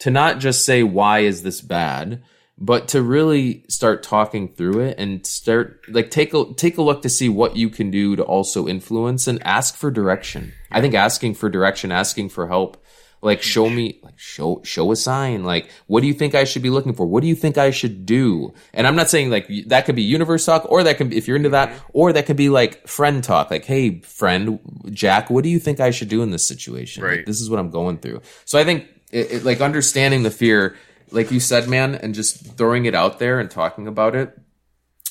to 0.00 0.10
not 0.10 0.38
just 0.38 0.64
say 0.64 0.82
why 0.82 1.20
is 1.20 1.42
this 1.42 1.60
bad 1.60 2.22
but 2.60 2.88
to 2.88 3.00
really 3.02 3.64
start 3.68 4.02
talking 4.02 4.46
through 4.46 4.80
it 4.80 4.94
and 4.98 5.26
start 5.26 5.80
like 5.88 6.10
take 6.10 6.34
a 6.34 6.44
take 6.54 6.76
a 6.76 6.82
look 6.82 7.00
to 7.02 7.08
see 7.08 7.28
what 7.28 7.56
you 7.56 7.70
can 7.70 7.90
do 7.90 8.14
to 8.16 8.22
also 8.22 8.68
influence 8.68 9.26
and 9.26 9.42
ask 9.44 9.74
for 9.74 9.90
direction. 9.90 10.52
I 10.70 10.82
think 10.82 10.94
asking 10.94 11.34
for 11.34 11.48
direction, 11.48 11.90
asking 11.90 12.28
for 12.28 12.48
help, 12.48 12.79
like 13.22 13.42
show 13.42 13.68
me 13.68 13.98
like 14.02 14.18
show 14.18 14.60
show 14.64 14.90
a 14.92 14.96
sign 14.96 15.44
like 15.44 15.70
what 15.86 16.00
do 16.00 16.06
you 16.06 16.14
think 16.14 16.34
I 16.34 16.44
should 16.44 16.62
be 16.62 16.70
looking 16.70 16.94
for? 16.94 17.06
What 17.06 17.20
do 17.20 17.26
you 17.26 17.34
think 17.34 17.58
I 17.58 17.70
should 17.70 18.06
do? 18.06 18.54
And 18.72 18.86
I'm 18.86 18.96
not 18.96 19.10
saying 19.10 19.30
like 19.30 19.48
that 19.66 19.84
could 19.84 19.96
be 19.96 20.02
universe 20.02 20.46
talk 20.46 20.64
or 20.70 20.82
that 20.82 20.96
can 20.96 21.10
be 21.10 21.16
if 21.16 21.28
you're 21.28 21.36
into 21.36 21.50
that 21.50 21.72
or 21.92 22.12
that 22.12 22.26
could 22.26 22.36
be 22.36 22.48
like 22.48 22.86
friend 22.88 23.22
talk 23.22 23.50
like 23.50 23.64
hey 23.64 24.00
friend 24.00 24.58
Jack, 24.90 25.28
what 25.30 25.44
do 25.44 25.50
you 25.50 25.58
think 25.58 25.80
I 25.80 25.90
should 25.90 26.08
do 26.08 26.22
in 26.22 26.30
this 26.30 26.46
situation? 26.46 27.02
Like, 27.02 27.10
Right. 27.10 27.26
this 27.26 27.40
is 27.40 27.50
what 27.50 27.60
I'm 27.60 27.70
going 27.70 27.98
through. 27.98 28.22
So 28.44 28.58
I 28.58 28.64
think 28.64 28.86
it, 29.12 29.30
it, 29.32 29.44
like 29.44 29.60
understanding 29.60 30.22
the 30.22 30.30
fear 30.30 30.76
like 31.12 31.30
you 31.30 31.40
said, 31.40 31.68
man, 31.68 31.96
and 31.96 32.14
just 32.14 32.56
throwing 32.56 32.84
it 32.84 32.94
out 32.94 33.18
there 33.18 33.40
and 33.40 33.50
talking 33.50 33.86
about 33.88 34.14
it. 34.14 34.38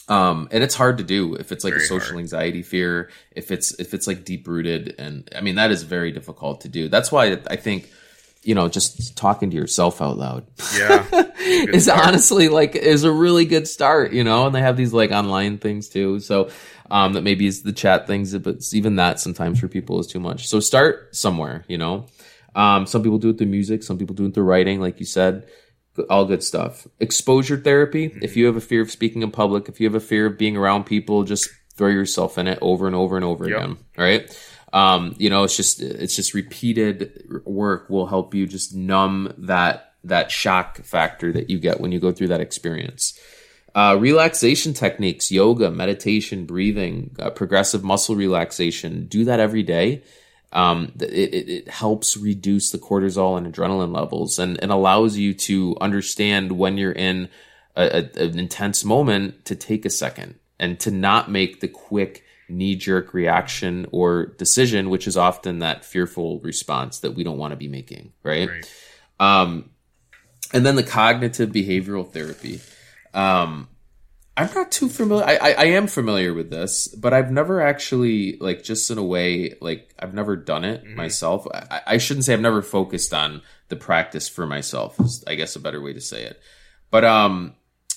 Um, 0.10 0.48
and 0.52 0.64
it's 0.64 0.74
hard 0.74 0.98
to 0.98 1.04
do 1.04 1.36
if 1.36 1.52
it's 1.52 1.64
like 1.64 1.76
a 1.76 1.80
social 1.80 2.14
hard. 2.14 2.20
anxiety 2.20 2.64
fear, 2.64 3.12
if 3.32 3.52
it's 3.52 3.80
if 3.80 3.94
it's 3.94 4.08
like 4.08 4.26
deep 4.26 4.48
rooted, 4.48 4.96
and 4.98 5.30
I 5.36 5.42
mean 5.42 5.56
that 5.56 5.70
is 5.70 5.84
very 5.84 6.12
difficult 6.12 6.62
to 6.62 6.68
do. 6.68 6.90
That's 6.90 7.12
why 7.12 7.40
I 7.48 7.56
think, 7.56 7.90
you 8.44 8.56
know, 8.56 8.68
just 8.70 9.16
talking 9.16 9.52
to 9.52 9.56
yourself 9.56 10.02
out 10.02 10.18
loud 10.18 10.48
Yeah. 10.76 11.06
Is 11.40 11.86
start. 11.86 12.08
honestly 12.08 12.50
like 12.50 12.76
is 12.76 13.04
a 13.04 13.12
really 13.12 13.46
good 13.46 13.68
start, 13.68 14.12
you 14.12 14.24
know. 14.24 14.46
And 14.46 14.54
they 14.54 14.62
have 14.62 14.78
these 14.78 14.94
like 14.94 15.12
online 15.12 15.58
things 15.58 15.88
too, 15.90 16.20
so 16.20 16.50
um, 16.92 17.14
that 17.14 17.22
maybe 17.22 17.46
is 17.46 17.62
the 17.64 17.72
chat 17.72 18.08
things, 18.08 18.38
but 18.38 18.58
even 18.74 18.96
that 18.98 19.20
sometimes 19.20 19.60
for 19.60 19.68
people 19.68 20.00
is 20.00 20.08
too 20.08 20.20
much. 20.20 20.48
So 20.48 20.60
start 20.60 21.16
somewhere, 21.16 21.64
you 21.68 21.78
know. 21.78 22.08
Um, 22.56 22.88
some 22.88 23.04
people 23.04 23.20
do 23.20 23.30
it 23.30 23.38
through 23.38 23.48
music, 23.48 23.84
some 23.84 23.98
people 23.98 24.16
do 24.16 24.26
it 24.26 24.34
through 24.34 24.44
writing, 24.44 24.82
like 24.82 25.00
you 25.00 25.06
said. 25.06 25.48
All 26.10 26.26
good 26.26 26.44
stuff. 26.44 26.88
Exposure 27.00 27.58
therapy. 27.58 28.12
If 28.22 28.36
you 28.38 28.46
have 28.46 28.56
a 28.56 28.62
fear 28.62 28.82
of 28.82 28.92
speaking 28.92 29.22
in 29.22 29.32
public, 29.32 29.68
if 29.70 29.80
you 29.80 29.88
have 29.88 29.96
a 29.96 30.00
fear 30.00 30.26
of 30.26 30.38
being 30.38 30.56
around 30.58 30.86
people, 30.86 31.24
just 31.24 31.50
throw 31.76 31.88
yourself 31.90 32.38
in 32.38 32.48
it 32.48 32.60
over 32.62 32.88
and 32.88 32.96
over 32.96 33.16
and 33.16 33.26
over 33.26 33.48
Yep. 33.48 33.58
again. 33.58 33.78
Right. 33.98 34.46
Um, 34.72 35.16
you 35.18 35.30
know, 35.30 35.44
it's 35.44 35.56
just 35.58 35.82
it's 35.82 36.16
just 36.16 36.34
repeated 36.34 37.24
work 37.46 37.90
will 37.90 38.06
help 38.06 38.36
you 38.36 38.46
just 38.46 38.76
numb 38.76 39.34
that 39.40 39.94
that 40.04 40.32
shock 40.32 40.78
factor 40.84 41.32
that 41.34 41.50
you 41.50 41.58
get 41.60 41.80
when 41.82 41.92
you 41.92 42.00
go 42.00 42.12
through 42.12 42.28
that 42.28 42.42
experience. 42.42 43.18
Uh, 43.76 43.96
relaxation 44.00 44.74
techniques, 44.74 45.32
yoga, 45.32 45.70
meditation, 45.72 46.46
breathing, 46.46 47.16
uh, 47.20 47.30
progressive 47.30 47.84
muscle 47.84 48.16
relaxation. 48.16 49.06
Do 49.08 49.26
that 49.26 49.40
every 49.40 49.64
day. 49.64 50.02
Um, 50.52 50.94
it, 51.00 51.34
it, 51.34 51.50
it 51.50 51.70
helps 51.70 52.18
reduce 52.18 52.72
the 52.72 52.80
cortisol 52.80 53.38
and 53.38 53.54
adrenaline 53.54 53.96
levels 53.96 54.40
and, 54.40 54.62
and 54.62 54.72
allows 54.72 55.16
you 55.16 55.34
to 55.36 55.78
understand 55.80 56.54
when 56.54 56.78
you're 56.78 56.92
in 56.92 57.30
a, 57.76 58.10
a, 58.16 58.24
an 58.24 58.40
intense 58.40 58.84
moment 58.84 59.46
to 59.46 59.56
take 59.56 59.86
a 59.86 59.90
second 59.90 60.40
and 60.60 60.80
to 60.80 60.92
not 60.92 61.30
make 61.30 61.60
the 61.62 61.68
quick 61.68 62.24
knee 62.50 62.76
jerk 62.76 63.14
reaction 63.14 63.88
or 63.92 64.26
decision, 64.38 64.90
which 64.90 65.08
is 65.08 65.16
often 65.16 65.60
that 65.60 65.86
fearful 65.86 66.40
response 66.40 67.00
that 67.00 67.12
we 67.12 67.24
don't 67.24 67.38
want 67.38 67.52
to 67.52 67.58
be 67.58 67.68
making. 67.68 68.12
Right. 68.24 68.50
Right. 68.50 68.74
Um, 69.20 69.70
and 70.52 70.66
then 70.66 70.76
the 70.76 70.84
cognitive 70.84 71.52
behavioral 71.52 72.12
therapy. 72.12 72.60
Um, 73.14 73.69
I'm 74.40 74.54
not 74.54 74.72
too 74.72 74.88
familiar. 74.88 75.26
I, 75.26 75.36
I, 75.36 75.52
I 75.52 75.66
am 75.66 75.88
familiar 75.88 76.34
with 76.34 76.50
this, 76.50 76.88
but 76.88 77.14
I've 77.14 77.30
never 77.30 77.62
actually 77.62 78.38
like 78.40 78.64
just 78.64 78.90
in 78.90 78.98
a 78.98 79.04
way 79.04 79.56
like 79.60 79.94
I've 80.00 80.14
never 80.14 80.38
done 80.38 80.64
it 80.64 80.86
myself. 80.86 81.46
I, 81.54 81.82
I 81.86 81.98
shouldn't 81.98 82.24
say 82.24 82.34
I've 82.34 82.40
never 82.40 82.62
focused 82.62 83.14
on 83.14 83.42
the 83.68 83.76
practice 83.76 84.30
for 84.30 84.48
myself. 84.48 84.98
Is 85.02 85.26
I 85.28 85.36
guess 85.36 85.58
a 85.58 85.60
better 85.60 85.82
way 85.82 85.92
to 85.92 86.00
say 86.00 86.24
it. 86.24 86.40
But 86.90 87.04
um, 87.04 87.56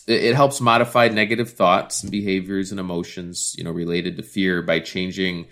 it, 0.09 0.25
it 0.25 0.35
helps 0.35 0.61
modify 0.61 1.09
negative 1.09 1.53
thoughts 1.53 2.03
and 2.03 2.11
behaviors 2.11 2.73
and 2.73 2.81
emotions, 2.81 3.55
you 3.57 3.63
know, 3.63 3.71
related 3.71 4.17
to 4.17 4.25
fear 4.25 4.63
by 4.63 4.81
changing 4.81 5.47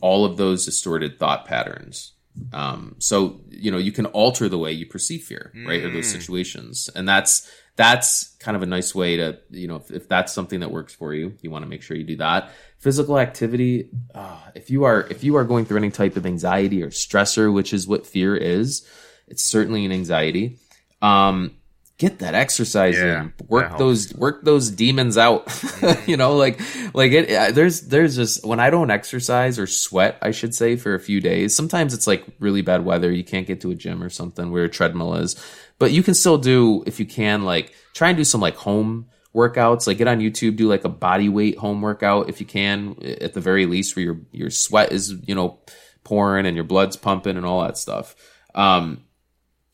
all 0.00 0.26
of 0.26 0.36
those 0.36 0.66
distorted 0.66 1.18
thought 1.18 1.46
patterns. 1.46 2.12
Um, 2.52 2.96
so 2.98 3.40
you 3.48 3.70
know 3.70 3.78
you 3.78 3.92
can 3.92 4.04
alter 4.04 4.50
the 4.50 4.58
way 4.58 4.70
you 4.72 4.84
perceive 4.84 5.24
fear, 5.24 5.50
right, 5.66 5.82
or 5.82 5.90
those 5.90 6.08
situations, 6.08 6.90
and 6.94 7.08
that's 7.08 7.50
that's 7.76 8.34
kind 8.38 8.56
of 8.56 8.62
a 8.62 8.66
nice 8.66 8.94
way 8.94 9.16
to 9.18 9.38
you 9.50 9.68
know 9.68 9.76
if, 9.76 9.90
if 9.90 10.08
that's 10.08 10.32
something 10.32 10.60
that 10.60 10.70
works 10.70 10.94
for 10.94 11.14
you, 11.14 11.34
you 11.42 11.50
want 11.50 11.64
to 11.64 11.68
make 11.68 11.82
sure 11.82 11.96
you 11.96 12.04
do 12.04 12.16
that. 12.16 12.50
Physical 12.78 13.18
activity, 13.18 13.90
uh, 14.14 14.40
if 14.54 14.70
you 14.70 14.84
are 14.84 15.06
if 15.10 15.22
you 15.22 15.36
are 15.36 15.44
going 15.44 15.64
through 15.64 15.78
any 15.78 15.90
type 15.90 16.16
of 16.16 16.26
anxiety 16.26 16.82
or 16.82 16.90
stressor, 16.90 17.52
which 17.52 17.72
is 17.72 17.86
what 17.86 18.06
fear 18.06 18.36
is, 18.36 18.86
it's 19.28 19.44
certainly 19.44 19.84
an 19.84 19.92
anxiety. 19.92 20.58
Um, 21.02 21.56
get 21.98 22.18
that 22.18 22.34
exercise 22.34 22.96
Yeah, 22.96 23.22
in 23.22 23.32
work 23.48 23.78
those 23.78 24.12
work 24.14 24.44
those 24.44 24.70
demons 24.70 25.16
out. 25.16 25.46
You 26.06 26.16
know 26.16 26.36
like 26.36 26.60
like 26.94 27.12
it 27.12 27.30
uh, 27.30 27.50
there's 27.52 27.82
there's 27.82 28.16
just 28.16 28.44
when 28.46 28.60
i 28.60 28.70
don't 28.70 28.90
exercise 28.90 29.58
or 29.58 29.66
sweat 29.66 30.18
i 30.22 30.30
should 30.30 30.54
say 30.54 30.76
for 30.76 30.94
a 30.94 31.00
few 31.00 31.20
days 31.20 31.56
sometimes 31.56 31.94
it's 31.94 32.06
like 32.06 32.24
really 32.38 32.62
bad 32.62 32.84
weather. 32.84 33.10
You 33.10 33.24
can't 33.24 33.46
get 33.46 33.60
to 33.62 33.70
a 33.70 33.74
gym 33.74 34.02
or 34.02 34.10
something 34.10 34.50
where 34.50 34.64
a 34.64 34.68
treadmill 34.68 35.14
is. 35.14 35.36
But 35.78 35.92
you 35.92 36.02
can 36.02 36.14
still 36.14 36.38
do 36.38 36.82
if 36.86 37.00
you 37.00 37.06
can 37.06 37.42
like 37.44 37.74
try 37.94 38.08
and 38.08 38.16
do 38.16 38.24
some 38.24 38.40
like 38.40 38.56
home 38.56 39.06
workouts. 39.34 39.86
Like 39.86 39.98
get 39.98 40.08
on 40.08 40.20
youtube 40.20 40.56
do 40.56 40.68
like 40.68 40.84
a 40.84 40.88
body 40.88 41.28
weight 41.28 41.58
home 41.58 41.80
workout 41.82 42.28
if 42.28 42.40
you 42.40 42.46
can 42.46 42.96
at 43.02 43.34
the 43.34 43.40
very 43.40 43.66
least 43.66 43.96
where 43.96 44.04
your 44.04 44.20
your 44.32 44.50
sweat 44.50 44.92
is 44.92 45.14
you 45.26 45.34
know 45.34 45.58
pouring 46.04 46.46
and 46.46 46.56
your 46.56 46.64
blood's 46.64 46.96
pumping 46.96 47.36
and 47.36 47.46
all 47.46 47.62
that 47.62 47.78
stuff. 47.78 48.14
Um 48.54 49.05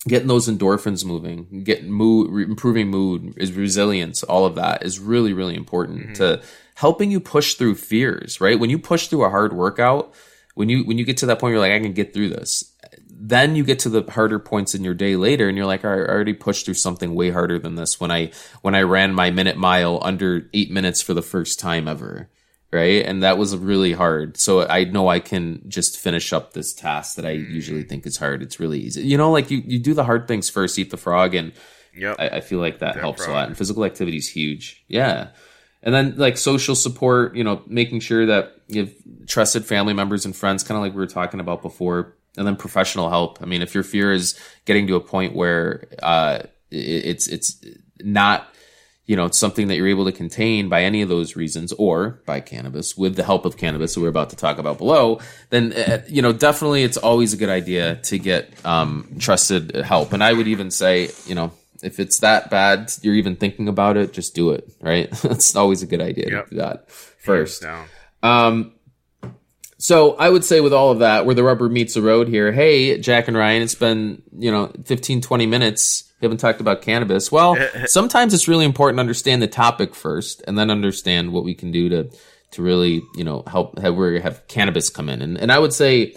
getting 0.06 0.28
those 0.28 0.48
endorphins 0.48 1.04
moving, 1.04 1.62
getting 1.64 1.90
mood, 1.90 2.48
improving 2.48 2.88
mood, 2.88 3.34
is 3.36 3.52
resilience. 3.52 4.22
All 4.22 4.44
of 4.44 4.56
that 4.56 4.82
is 4.84 4.98
really, 4.98 5.32
really 5.32 5.54
important 5.54 6.00
mm-hmm. 6.00 6.12
to 6.14 6.42
helping 6.74 7.10
you 7.10 7.20
push 7.20 7.54
through 7.54 7.76
fears. 7.76 8.40
Right 8.40 8.58
when 8.58 8.70
you 8.70 8.78
push 8.78 9.08
through 9.08 9.24
a 9.24 9.30
hard 9.30 9.52
workout, 9.52 10.12
when 10.54 10.68
you 10.68 10.84
when 10.84 10.98
you 10.98 11.04
get 11.04 11.18
to 11.18 11.26
that 11.26 11.38
point, 11.38 11.52
you're 11.52 11.60
like, 11.60 11.72
I 11.72 11.80
can 11.80 11.92
get 11.92 12.12
through 12.12 12.30
this. 12.30 12.74
Then 13.08 13.54
you 13.54 13.62
get 13.62 13.78
to 13.80 13.88
the 13.88 14.10
harder 14.10 14.40
points 14.40 14.74
in 14.74 14.82
your 14.82 14.94
day 14.94 15.14
later, 15.14 15.48
and 15.48 15.56
you're 15.56 15.66
like, 15.66 15.84
all 15.84 15.92
right, 15.92 16.08
I 16.08 16.12
already 16.12 16.32
pushed 16.32 16.64
through 16.64 16.74
something 16.74 17.14
way 17.14 17.30
harder 17.30 17.58
than 17.58 17.76
this 17.76 18.00
when 18.00 18.10
I 18.10 18.32
when 18.62 18.74
I 18.74 18.82
ran 18.82 19.14
my 19.14 19.30
minute 19.30 19.56
mile 19.56 20.00
under 20.02 20.48
eight 20.52 20.70
minutes 20.70 21.00
for 21.00 21.14
the 21.14 21.22
first 21.22 21.60
time 21.60 21.86
ever 21.86 22.28
right? 22.72 23.04
And 23.04 23.22
that 23.22 23.38
was 23.38 23.56
really 23.56 23.92
hard. 23.92 24.36
So 24.38 24.66
I 24.66 24.84
know 24.84 25.08
I 25.08 25.20
can 25.20 25.62
just 25.68 25.98
finish 25.98 26.32
up 26.32 26.52
this 26.52 26.72
task 26.72 27.16
that 27.16 27.26
I 27.26 27.32
usually 27.32 27.82
think 27.82 28.06
is 28.06 28.16
hard. 28.16 28.42
It's 28.42 28.58
really 28.58 28.80
easy. 28.80 29.02
You 29.02 29.18
know, 29.18 29.30
like 29.30 29.50
you, 29.50 29.62
you 29.64 29.78
do 29.78 29.94
the 29.94 30.04
hard 30.04 30.26
things 30.26 30.48
first, 30.48 30.78
eat 30.78 30.90
the 30.90 30.96
frog, 30.96 31.34
and 31.34 31.52
Yep. 31.94 32.16
I, 32.18 32.28
I 32.28 32.40
feel 32.40 32.58
like 32.58 32.78
that, 32.78 32.96
helps 32.96 33.26
a 33.26 33.30
lot. 33.30 33.48
And 33.48 33.56
physical 33.56 33.84
activity 33.84 34.16
is 34.16 34.28
huge. 34.28 34.82
Yeah. 34.88 35.28
And 35.82 35.94
then 35.94 36.14
like 36.16 36.38
social 36.38 36.74
support, 36.74 37.34
you 37.36 37.44
know, 37.44 37.62
making 37.66 38.00
sure 38.00 38.26
that 38.26 38.54
you 38.68 38.82
have 38.82 38.94
trusted 39.26 39.64
family 39.64 39.92
members 39.92 40.24
and 40.24 40.34
friends, 40.34 40.62
kind 40.62 40.76
of 40.76 40.82
like 40.82 40.92
we 40.92 40.98
were 40.98 41.06
talking 41.06 41.40
about 41.40 41.60
before. 41.60 42.16
And 42.36 42.46
then 42.46 42.56
professional 42.56 43.10
help. 43.10 43.42
I 43.42 43.44
mean, 43.44 43.60
if 43.60 43.74
your 43.74 43.84
fear 43.84 44.10
is 44.10 44.40
getting 44.64 44.86
to 44.86 44.94
a 44.94 45.00
point 45.00 45.34
where 45.34 45.86
uh, 46.02 46.38
it, 46.70 46.76
it's 47.04 47.28
it's 47.28 47.62
not 48.00 48.48
you 49.12 49.16
know, 49.16 49.26
it's 49.26 49.36
something 49.36 49.68
that 49.68 49.76
you're 49.76 49.88
able 49.96 50.06
to 50.06 50.12
contain 50.12 50.70
by 50.70 50.82
any 50.84 51.02
of 51.02 51.08
those 51.10 51.36
reasons 51.36 51.70
or 51.74 52.22
by 52.24 52.40
cannabis 52.40 52.96
with 52.96 53.14
the 53.14 53.22
help 53.22 53.44
of 53.44 53.58
cannabis 53.58 53.94
that 53.94 54.00
we're 54.00 54.08
about 54.08 54.30
to 54.30 54.36
talk 54.36 54.56
about 54.56 54.78
below, 54.78 55.20
then, 55.50 55.74
uh, 55.74 56.00
you 56.08 56.22
know, 56.22 56.32
definitely 56.32 56.82
it's 56.82 56.96
always 56.96 57.34
a 57.34 57.36
good 57.36 57.50
idea 57.50 57.96
to 57.96 58.16
get 58.18 58.48
um, 58.64 59.06
trusted 59.18 59.76
help. 59.76 60.14
And 60.14 60.24
I 60.24 60.32
would 60.32 60.48
even 60.48 60.70
say, 60.70 61.10
you 61.26 61.34
know, 61.34 61.52
if 61.82 62.00
it's 62.00 62.20
that 62.20 62.48
bad, 62.48 62.90
you're 63.02 63.16
even 63.16 63.36
thinking 63.36 63.68
about 63.68 63.98
it, 63.98 64.14
just 64.14 64.34
do 64.34 64.52
it, 64.52 64.64
right? 64.80 65.08
it's 65.24 65.54
always 65.54 65.82
a 65.82 65.86
good 65.86 66.00
idea 66.00 66.30
Yep. 66.30 66.44
to 66.48 66.50
do 66.54 66.56
that 66.62 66.90
first. 66.90 67.62
Um, 68.22 68.72
so 69.82 70.14
I 70.14 70.28
would 70.28 70.44
say 70.44 70.60
with 70.60 70.72
all 70.72 70.92
of 70.92 71.00
that, 71.00 71.26
where 71.26 71.34
the 71.34 71.42
rubber 71.42 71.68
meets 71.68 71.94
the 71.94 72.02
road 72.02 72.28
here, 72.28 72.52
hey, 72.52 73.00
Jack 73.00 73.26
and 73.26 73.36
Ryan, 73.36 73.62
it's 73.62 73.74
been, 73.74 74.22
you 74.38 74.48
know, 74.48 74.70
15, 74.84 75.20
20 75.20 75.46
minutes. 75.46 76.04
We 76.20 76.26
haven't 76.26 76.38
talked 76.38 76.60
about 76.60 76.82
cannabis. 76.82 77.32
Well, 77.32 77.56
sometimes 77.86 78.32
it's 78.32 78.46
really 78.46 78.64
important 78.64 78.98
to 78.98 79.00
understand 79.00 79.42
the 79.42 79.48
topic 79.48 79.96
first 79.96 80.40
and 80.46 80.56
then 80.56 80.70
understand 80.70 81.32
what 81.32 81.42
we 81.42 81.52
can 81.56 81.72
do 81.72 81.88
to, 81.88 82.10
to 82.52 82.62
really, 82.62 83.02
you 83.16 83.24
know, 83.24 83.42
help 83.48 83.76
have 83.80 83.96
where 83.96 84.20
have 84.20 84.46
cannabis 84.46 84.88
come 84.88 85.08
in. 85.08 85.20
And, 85.20 85.36
and 85.36 85.50
I 85.50 85.58
would 85.58 85.72
say, 85.72 86.14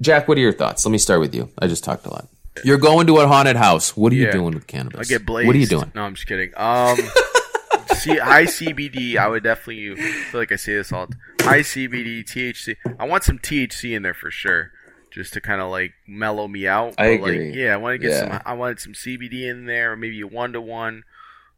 Jack, 0.00 0.28
what 0.28 0.38
are 0.38 0.42
your 0.42 0.52
thoughts? 0.52 0.86
Let 0.86 0.92
me 0.92 0.98
start 0.98 1.18
with 1.18 1.34
you. 1.34 1.50
I 1.58 1.66
just 1.66 1.82
talked 1.82 2.06
a 2.06 2.10
lot. 2.10 2.28
You're 2.62 2.78
going 2.78 3.08
to 3.08 3.16
a 3.16 3.26
haunted 3.26 3.56
house. 3.56 3.96
What 3.96 4.12
are 4.12 4.16
you 4.16 4.30
doing 4.30 4.54
with 4.54 4.68
cannabis? 4.68 5.00
I 5.00 5.04
get 5.12 5.26
blazed. 5.26 5.48
What 5.48 5.56
are 5.56 5.58
you 5.58 5.66
doing? 5.66 5.90
No, 5.96 6.02
I'm 6.02 6.14
just 6.14 6.28
kidding. 6.28 6.52
Um, 6.56 6.96
see, 7.96 8.16
high 8.16 8.44
CBD. 8.44 9.16
I 9.16 9.26
would 9.26 9.42
definitely 9.42 9.90
I 9.90 10.12
feel 10.30 10.40
like 10.40 10.52
I 10.52 10.56
say 10.56 10.74
this 10.74 10.92
all. 10.92 11.08
High 11.46 11.60
CBD, 11.60 12.24
THC. 12.24 12.76
I 12.98 13.06
want 13.06 13.24
some 13.24 13.38
THC 13.38 13.94
in 13.96 14.02
there 14.02 14.14
for 14.14 14.30
sure, 14.30 14.70
just 15.12 15.32
to 15.34 15.40
kind 15.40 15.60
of 15.60 15.70
like 15.70 15.92
mellow 16.06 16.48
me 16.48 16.66
out. 16.66 16.94
I 16.98 17.16
But, 17.18 17.30
agree. 17.30 17.46
Like, 17.48 17.56
yeah, 17.56 17.74
I 17.74 17.76
want 17.76 17.94
to 17.94 17.98
get 17.98 18.10
Yeah. 18.10 18.20
some. 18.38 18.42
I 18.44 18.52
wanted 18.54 18.80
some 18.80 18.94
CBD 18.94 19.48
in 19.48 19.66
there, 19.66 19.92
or 19.92 19.96
maybe 19.96 20.20
a 20.20 20.26
one 20.26 20.52
to 20.54 20.60
one. 20.60 21.04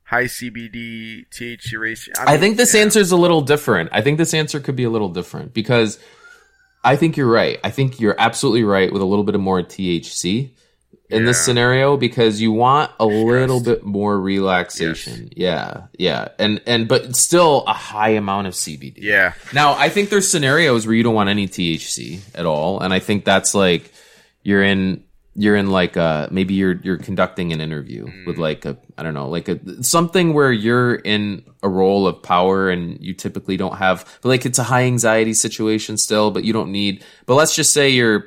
High 0.05 0.24
CBD, 0.24 1.27
THC 1.31 1.79
ratio. 1.79 2.14
I 2.18 2.33
mean, 2.33 2.40
think 2.40 2.57
this 2.57 2.74
yeah. 2.74 2.81
answer 2.81 2.98
is 2.98 3.12
a 3.12 3.16
little 3.16 3.42
different. 3.42 3.90
I 3.92 4.01
think 4.01 4.16
this 4.16 4.33
answer 4.33 4.59
could 4.59 4.77
be 4.77 4.85
a 4.85 4.90
little 4.90 5.11
different 5.11 5.53
because 5.53 5.98
I 6.83 6.96
think 6.96 7.16
you're 7.18 7.31
right. 7.31 7.59
I 7.62 7.70
think 7.70 8.01
you're 8.01 8.16
absolutely 8.18 8.64
right 8.64 8.90
with 8.90 9.03
a 9.03 9.05
little 9.05 9.24
bit 9.24 9.35
of 9.35 9.40
more 9.42 9.62
THC 9.62 10.51
in 11.11 11.25
this 11.25 11.44
scenario 11.44 11.97
because 11.97 12.40
you 12.40 12.53
want 12.53 12.90
a 13.01 13.07
little 13.07 13.61
bit 13.61 13.85
more 13.85 14.21
relaxation. 14.21 15.31
Yeah, 15.35 15.87
yeah, 15.99 16.29
and 16.38 16.61
and 16.66 16.87
but 16.88 17.16
still 17.16 17.64
a 17.66 17.73
high 17.73 18.11
amount 18.11 18.47
of 18.47 18.55
CBD. 18.55 18.99
Yeah, 18.99 19.33
Now, 19.53 19.73
I 19.75 19.88
think 19.88 20.11
there's 20.11 20.31
scenarios 20.31 20.87
where 20.87 20.94
you 20.94 21.03
don't 21.03 21.14
want 21.14 21.31
any 21.31 21.49
THC 21.49 22.21
at 22.35 22.47
all, 22.47 22.81
and 22.81 22.92
I 22.92 22.99
think 22.99 23.25
that's 23.25 23.55
like 23.55 23.92
you're 24.42 24.62
in 24.62 25.05
you're 25.35 25.55
in 25.55 25.71
like 25.71 25.97
uh 25.97 26.27
maybe 26.33 26.55
you're 26.55 26.81
you're 26.83 26.99
conducting 26.99 27.53
an 27.53 27.61
interview 27.61 28.09
with 28.27 28.38
like 28.38 28.64
a 28.64 28.77
I 28.97 29.05
don't 29.05 29.14
know 29.14 29.29
like 29.29 29.49
a 29.49 29.85
something 29.85 30.35
where 30.35 30.51
you're 30.51 30.97
in 30.97 31.44
a 31.62 31.68
role 31.68 32.09
of 32.09 32.21
power 32.25 32.71
and 32.71 33.01
you 33.01 33.14
typically 33.14 33.57
don't 33.57 33.77
have 33.77 34.05
but 34.21 34.31
like 34.31 34.44
it's 34.44 34.59
a 34.59 34.64
high 34.64 34.83
anxiety 34.83 35.35
situation 35.35 35.97
still, 35.97 36.33
but 36.33 36.42
you 36.44 36.53
don't 36.53 36.73
need. 36.73 37.05
But 37.27 37.35
let's 37.37 37.55
just 37.55 37.73
say 37.73 37.88
you're 37.88 38.27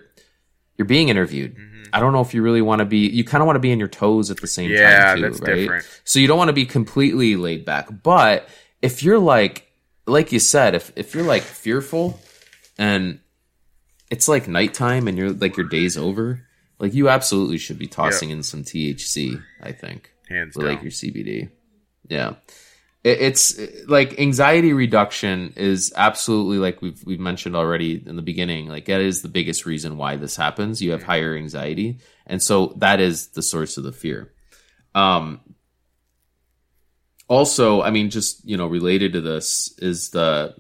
you're 0.78 0.86
being 0.86 1.10
interviewed. 1.10 1.56
Mm-hmm. 1.56 1.82
I 1.94 2.00
don't 2.00 2.14
know 2.14 2.22
if 2.22 2.34
you 2.34 2.42
really 2.42 2.62
want 2.62 2.80
to 2.80 2.86
be. 2.86 3.08
You 3.10 3.24
kind 3.24 3.42
of 3.42 3.46
want 3.48 3.56
to 3.58 3.60
be 3.62 3.72
on 3.72 3.80
your 3.80 3.88
toes 3.88 4.32
at 4.32 4.38
the 4.38 4.48
same 4.48 4.72
Yeah, 4.72 5.06
time 5.06 5.18
too, 5.18 5.22
that's 5.24 5.40
right? 5.42 5.56
different. 5.56 6.02
So 6.06 6.20
you 6.20 6.28
don't 6.28 6.38
want 6.38 6.48
to 6.50 6.54
be 6.54 6.66
completely 6.66 7.36
laid 7.36 7.66
back. 7.66 7.88
But 8.04 8.48
if 8.82 9.04
you're 9.04 9.20
like, 9.20 9.72
like 10.08 10.32
you 10.32 10.40
said, 10.40 10.74
if 10.76 10.92
if 10.96 11.14
you're 11.14 11.26
like 11.26 11.44
fearful, 11.44 12.20
and 12.78 13.20
it's 14.10 14.28
like 14.28 14.48
nighttime 14.48 15.08
and 15.08 15.18
you're 15.18 15.32
like 15.32 15.58
your 15.58 15.68
day's 15.68 15.98
over, 15.98 16.42
like 16.80 16.94
you 16.94 17.10
absolutely 17.10 17.58
should 17.58 17.78
be 17.78 17.88
tossing 17.88 18.30
in 18.30 18.42
some 18.44 18.64
THC. 18.64 19.42
I 19.62 19.72
think 19.74 20.12
hands 20.30 20.56
down. 20.56 20.66
like 20.68 20.82
your 20.82 20.92
CBD. 20.92 21.50
Yeah. 22.08 22.36
It, 23.04 23.22
it's 23.22 23.60
like 23.88 24.20
anxiety 24.20 24.74
reduction 24.74 25.54
is 25.56 25.94
absolutely 25.96 26.58
like 26.58 26.82
we've 26.82 27.04
we've 27.06 27.20
mentioned 27.20 27.56
already 27.56 28.02
in 28.06 28.16
the 28.16 28.22
beginning. 28.22 28.68
Like 28.68 28.86
that 28.86 29.02
is 29.02 29.22
the 29.22 29.28
biggest 29.30 29.66
reason 29.66 29.98
why 29.98 30.16
this 30.16 30.36
happens. 30.36 30.82
You 30.82 30.92
have 30.92 31.04
higher 31.04 31.36
anxiety, 31.36 32.00
and 32.28 32.42
so 32.42 32.74
that 32.78 33.00
is 33.00 33.28
the 33.30 33.42
source 33.42 33.78
of 33.78 33.84
the 33.84 33.92
fear. 33.92 34.32
Um. 34.96 35.42
Also, 37.28 37.82
I 37.82 37.92
mean, 37.92 38.10
just 38.10 38.44
you 38.44 38.58
know, 38.58 38.68
related 38.68 39.14
to 39.14 39.22
this 39.22 39.74
is 39.78 40.10
the 40.10 40.54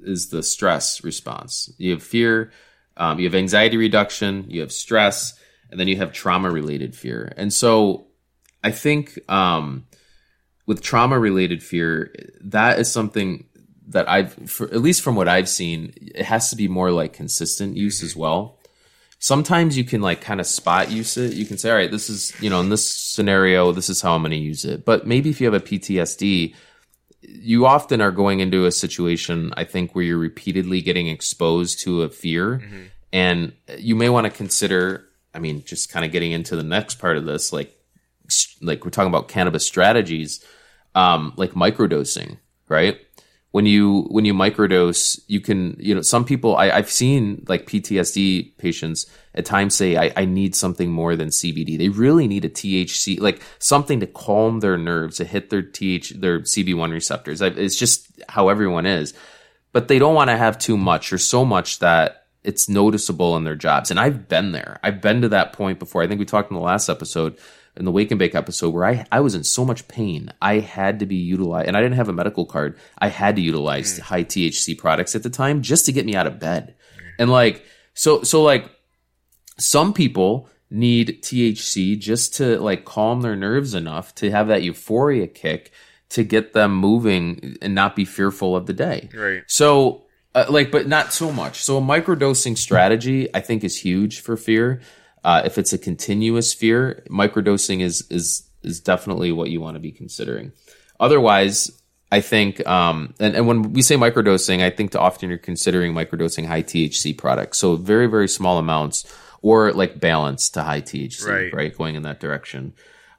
is 0.00 0.28
the 0.28 0.42
stress 0.42 1.04
response. 1.04 1.70
You 1.76 1.92
have 1.92 2.02
fear, 2.02 2.52
um, 2.96 3.18
you 3.18 3.26
have 3.26 3.34
anxiety 3.34 3.76
reduction, 3.76 4.46
you 4.48 4.60
have 4.62 4.72
stress, 4.72 5.38
and 5.70 5.78
then 5.78 5.88
you 5.88 5.96
have 5.96 6.12
trauma 6.12 6.50
related 6.50 6.94
fear. 6.96 7.32
And 7.36 7.52
so, 7.52 8.06
I 8.62 8.70
think 8.70 9.18
um, 9.30 9.86
with 10.66 10.82
trauma 10.82 11.18
related 11.18 11.62
fear, 11.62 12.14
that 12.40 12.78
is 12.78 12.90
something 12.90 13.46
that 13.88 14.08
I've, 14.08 14.32
for, 14.50 14.66
at 14.66 14.80
least 14.80 15.02
from 15.02 15.14
what 15.14 15.28
I've 15.28 15.48
seen, 15.48 15.92
it 15.96 16.24
has 16.24 16.50
to 16.50 16.56
be 16.56 16.68
more 16.68 16.90
like 16.90 17.12
consistent 17.12 17.76
use 17.76 18.02
as 18.02 18.16
well. 18.16 18.58
Sometimes 19.18 19.76
you 19.76 19.84
can 19.84 20.00
like 20.00 20.20
kind 20.20 20.40
of 20.40 20.46
spot 20.46 20.90
use 20.90 21.16
it. 21.16 21.34
You 21.34 21.46
can 21.46 21.58
say, 21.58 21.70
all 21.70 21.76
right, 21.76 21.90
this 21.90 22.10
is, 22.10 22.32
you 22.40 22.50
know, 22.50 22.60
in 22.60 22.68
this 22.68 22.88
scenario, 22.88 23.72
this 23.72 23.88
is 23.88 24.00
how 24.00 24.14
I'm 24.14 24.22
going 24.22 24.32
to 24.32 24.36
use 24.36 24.64
it. 24.64 24.84
But 24.84 25.06
maybe 25.06 25.30
if 25.30 25.40
you 25.40 25.50
have 25.50 25.54
a 25.54 25.64
PTSD, 25.64 26.54
you 27.22 27.64
often 27.66 28.00
are 28.00 28.10
going 28.10 28.40
into 28.40 28.66
a 28.66 28.72
situation, 28.72 29.52
I 29.56 29.64
think, 29.64 29.94
where 29.94 30.04
you're 30.04 30.18
repeatedly 30.18 30.82
getting 30.82 31.08
exposed 31.08 31.80
to 31.80 32.02
a 32.02 32.10
fear. 32.10 32.58
Mm-hmm. 32.58 32.82
And 33.12 33.52
you 33.78 33.96
may 33.96 34.08
want 34.08 34.26
to 34.26 34.30
consider, 34.30 35.06
I 35.32 35.38
mean, 35.38 35.64
just 35.64 35.90
kind 35.90 36.04
of 36.04 36.12
getting 36.12 36.32
into 36.32 36.56
the 36.56 36.62
next 36.62 36.96
part 36.96 37.16
of 37.16 37.24
this, 37.24 37.52
like, 37.52 37.73
like 38.60 38.84
we're 38.84 38.90
talking 38.90 39.08
about 39.08 39.28
cannabis 39.28 39.66
strategies, 39.66 40.44
um, 40.94 41.32
like 41.36 41.52
microdosing, 41.52 42.38
right? 42.68 42.98
When 43.50 43.66
you 43.66 44.02
when 44.10 44.24
you 44.24 44.34
microdose, 44.34 45.20
you 45.28 45.40
can 45.40 45.76
you 45.78 45.94
know 45.94 46.02
some 46.02 46.24
people 46.24 46.56
I, 46.56 46.70
I've 46.70 46.90
seen 46.90 47.44
like 47.46 47.66
PTSD 47.66 48.58
patients 48.58 49.06
at 49.34 49.44
times 49.44 49.76
say 49.76 49.96
I, 49.96 50.12
I 50.16 50.24
need 50.24 50.56
something 50.56 50.90
more 50.90 51.14
than 51.14 51.28
CBD. 51.28 51.78
They 51.78 51.88
really 51.88 52.26
need 52.26 52.44
a 52.44 52.48
THC 52.48 53.20
like 53.20 53.42
something 53.60 54.00
to 54.00 54.08
calm 54.08 54.58
their 54.58 54.76
nerves, 54.76 55.18
to 55.18 55.24
hit 55.24 55.50
their 55.50 55.62
TH 55.62 56.20
their 56.20 56.40
CB1 56.40 56.90
receptors. 56.90 57.40
It's 57.40 57.76
just 57.76 58.08
how 58.28 58.48
everyone 58.48 58.86
is, 58.86 59.14
but 59.72 59.86
they 59.86 60.00
don't 60.00 60.14
want 60.16 60.30
to 60.30 60.36
have 60.36 60.58
too 60.58 60.76
much 60.76 61.12
or 61.12 61.18
so 61.18 61.44
much 61.44 61.78
that 61.78 62.24
it's 62.44 62.68
noticeable 62.68 63.36
in 63.36 63.44
their 63.44 63.56
jobs. 63.56 63.90
And 63.90 63.98
I've 63.98 64.28
been 64.28 64.52
there. 64.52 64.78
I've 64.82 65.00
been 65.00 65.22
to 65.22 65.30
that 65.30 65.54
point 65.54 65.78
before. 65.78 66.02
I 66.02 66.06
think 66.06 66.18
we 66.20 66.26
talked 66.26 66.50
in 66.50 66.56
the 66.56 66.62
last 66.62 66.88
episode, 66.88 67.38
in 67.76 67.84
the 67.84 67.90
Wake 67.90 68.10
and 68.10 68.18
Bake 68.18 68.34
episode, 68.34 68.72
where 68.72 68.84
I, 68.84 69.06
I 69.10 69.20
was 69.20 69.34
in 69.34 69.44
so 69.44 69.64
much 69.64 69.88
pain. 69.88 70.32
I 70.40 70.60
had 70.60 71.00
to 71.00 71.06
be 71.06 71.16
utilized, 71.16 71.68
and 71.68 71.76
I 71.76 71.82
didn't 71.82 71.96
have 71.96 72.08
a 72.08 72.12
medical 72.12 72.46
card. 72.46 72.78
I 72.98 73.08
had 73.08 73.36
to 73.36 73.42
utilize 73.42 73.98
high 73.98 74.24
THC 74.24 74.78
products 74.78 75.14
at 75.14 75.22
the 75.22 75.30
time 75.30 75.62
just 75.62 75.86
to 75.86 75.92
get 75.92 76.06
me 76.06 76.14
out 76.14 76.26
of 76.26 76.38
bed. 76.38 76.74
And 77.18 77.30
like, 77.30 77.64
so, 77.94 78.22
so 78.22 78.42
like, 78.42 78.70
some 79.58 79.92
people 79.92 80.48
need 80.70 81.22
THC 81.22 81.98
just 81.98 82.34
to 82.34 82.58
like 82.58 82.84
calm 82.84 83.20
their 83.22 83.36
nerves 83.36 83.74
enough 83.74 84.14
to 84.16 84.30
have 84.30 84.48
that 84.48 84.62
euphoria 84.62 85.26
kick 85.26 85.72
to 86.10 86.24
get 86.24 86.52
them 86.52 86.74
moving 86.74 87.56
and 87.60 87.74
not 87.74 87.96
be 87.96 88.04
fearful 88.04 88.56
of 88.56 88.66
the 88.66 88.72
day. 88.72 89.08
Right. 89.14 89.42
So, 89.46 90.04
uh, 90.34 90.46
like, 90.48 90.70
but 90.70 90.86
not 90.86 91.12
so 91.12 91.32
much. 91.32 91.62
So, 91.62 91.78
a 91.78 91.80
microdosing 91.80 92.58
strategy, 92.58 93.32
I 93.34 93.40
think, 93.40 93.64
is 93.64 93.76
huge 93.76 94.20
for 94.20 94.36
fear. 94.36 94.80
Uh, 95.24 95.42
if 95.44 95.56
it's 95.58 95.72
a 95.72 95.78
continuous 95.78 96.52
fear, 96.52 97.02
microdosing 97.08 97.80
is 97.80 98.06
is 98.10 98.48
is 98.62 98.80
definitely 98.80 99.32
what 99.32 99.50
you 99.50 99.60
want 99.60 99.74
to 99.74 99.80
be 99.80 99.90
considering. 99.90 100.52
Otherwise, 101.00 101.70
I 102.12 102.20
think, 102.20 102.64
um, 102.66 103.14
and, 103.18 103.34
and 103.34 103.46
when 103.48 103.72
we 103.72 103.82
say 103.82 103.96
microdosing, 103.96 104.62
I 104.62 104.70
think 104.70 104.94
often 104.94 105.28
you're 105.28 105.38
considering 105.38 105.92
microdosing 105.92 106.46
high 106.46 106.62
THC 106.62 107.16
products. 107.18 107.58
So 107.58 107.76
very, 107.76 108.06
very 108.06 108.28
small 108.28 108.58
amounts 108.58 109.04
or 109.42 109.72
like 109.72 109.98
balance 110.00 110.48
to 110.50 110.62
high 110.62 110.80
THC, 110.80 111.26
Right. 111.26 111.52
right? 111.52 111.76
Going 111.76 111.96
in 111.96 112.02
that 112.02 112.20
direction. 112.20 112.72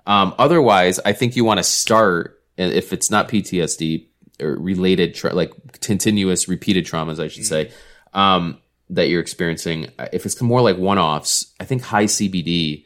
Um, 0.07 0.33
otherwise, 0.39 0.99
I 1.05 1.13
think 1.13 1.35
you 1.35 1.43
want 1.43 1.57
to 1.57 1.63
start, 1.63 2.41
and 2.57 2.71
if 2.71 2.93
it's 2.93 3.11
not 3.11 3.27
PTSD 3.27 4.05
or 4.39 4.55
related, 4.55 5.13
tra- 5.15 5.33
like 5.33 5.51
continuous 5.81 6.47
repeated 6.47 6.85
traumas, 6.85 7.19
I 7.19 7.27
should 7.27 7.45
say, 7.45 7.71
um, 8.13 8.57
that 8.89 9.09
you're 9.09 9.21
experiencing, 9.21 9.87
if 10.13 10.25
it's 10.25 10.41
more 10.41 10.61
like 10.61 10.77
one 10.77 10.99
offs, 10.99 11.53
I 11.59 11.65
think 11.65 11.81
high 11.81 12.05
CBD 12.05 12.85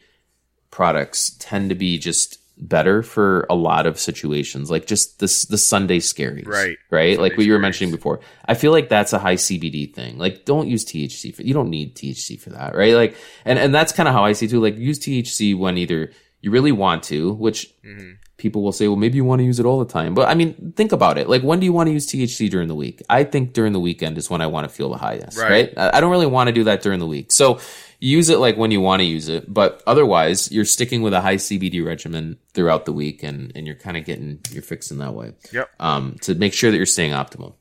products 0.72 1.36
tend 1.40 1.70
to 1.70 1.76
be 1.76 1.98
just 1.98 2.38
better 2.58 3.02
for 3.02 3.46
a 3.50 3.56
lot 3.56 3.88
of 3.88 4.00
situations, 4.00 4.70
like 4.70 4.86
just 4.86 5.20
this 5.20 5.46
the 5.46 5.58
Sunday 5.58 6.00
scaries, 6.00 6.48
Right. 6.48 6.78
Right, 6.90 7.16
Sunday 7.16 7.30
like 7.30 7.38
what 7.38 7.46
you 7.46 7.54
were 7.54 7.60
mentioning 7.60 7.92
before. 7.92 8.20
I 8.46 8.54
feel 8.54 8.72
like 8.72 8.90
that's 8.90 9.14
a 9.14 9.20
high 9.20 9.36
CBD 9.36 9.94
thing. 9.94 10.18
Like, 10.18 10.46
don't 10.46 10.68
use 10.68 10.86
THC 10.86 11.34
for 11.34 11.42
you 11.44 11.54
don't 11.54 11.70
need 11.70 11.96
THC 11.96 12.40
for 12.40 12.50
that, 12.52 12.76
right? 12.76 12.94
Like, 12.94 13.16
and 13.46 13.58
and 13.58 13.74
that's 13.74 13.94
kind 13.94 14.08
of 14.08 14.14
how 14.14 14.26
I 14.26 14.34
see 14.34 14.48
too. 14.48 14.62
Like, 14.62 14.78
use 14.78 15.00
THC 15.00 15.58
when 15.58 15.78
either 15.78 16.12
you 16.42 16.52
really 16.52 16.72
want 16.72 17.04
to, 17.04 17.34
which 17.34 17.74
Mm-hmm. 17.84 18.12
People 18.40 18.64
will 18.64 18.72
say, 18.72 18.88
well, 18.88 18.98
maybe 18.98 19.18
you 19.18 19.24
want 19.26 19.40
to 19.40 19.44
use 19.46 19.60
it 19.60 19.66
all 19.68 19.78
the 19.78 19.92
time. 19.92 20.16
But 20.16 20.28
I 20.28 20.34
mean, 20.34 20.74
think 20.76 20.92
about 20.92 21.18
it. 21.20 21.30
Like, 21.30 21.44
when 21.44 21.60
do 21.60 21.66
you 21.66 21.74
want 21.74 21.88
to 21.88 21.94
use 21.94 22.08
THC 22.08 22.50
during 22.50 22.68
the 22.68 22.76
week? 22.76 23.04
I 23.10 23.24
think 23.24 23.54
during 23.54 23.74
the 23.74 23.80
weekend 23.80 24.18
is 24.18 24.30
when 24.30 24.42
I 24.42 24.48
want 24.48 24.68
to 24.68 24.74
feel 24.74 24.90
the 24.90 24.98
highest, 24.98 25.38
Right. 25.38 25.72
right? 25.78 25.94
I 25.94 26.00
don't 26.02 26.10
really 26.10 26.26
want 26.26 26.48
to 26.48 26.54
do 26.54 26.64
that 26.64 26.82
during 26.82 27.00
the 27.00 27.06
week. 27.06 27.32
So 27.32 27.60
use 28.00 28.30
it 28.30 28.40
like 28.40 28.58
when 28.58 28.72
you 28.72 28.82
want 28.82 29.02
to 29.02 29.06
use 29.06 29.30
it. 29.30 29.54
But 29.54 29.84
otherwise, 29.86 30.52
you're 30.52 30.66
sticking 30.66 31.02
with 31.04 31.14
a 31.14 31.22
high 31.22 31.36
CBD 31.36 31.86
regimen 31.86 32.38
throughout 32.54 32.86
the 32.86 32.94
week 32.94 33.22
and, 33.22 33.52
and 33.56 33.68
you're 33.68 33.76
kind 33.76 33.98
of 33.98 34.06
getting 34.06 34.40
your 34.52 34.64
fix 34.64 34.90
in 34.90 34.98
that 34.98 35.14
way. 35.14 35.34
Yep. 35.52 35.70
Um, 35.80 36.16
to 36.22 36.34
make 36.34 36.54
sure 36.54 36.72
that 36.72 36.78
you're 36.78 36.86
staying 36.88 37.12
optimal. 37.12 37.54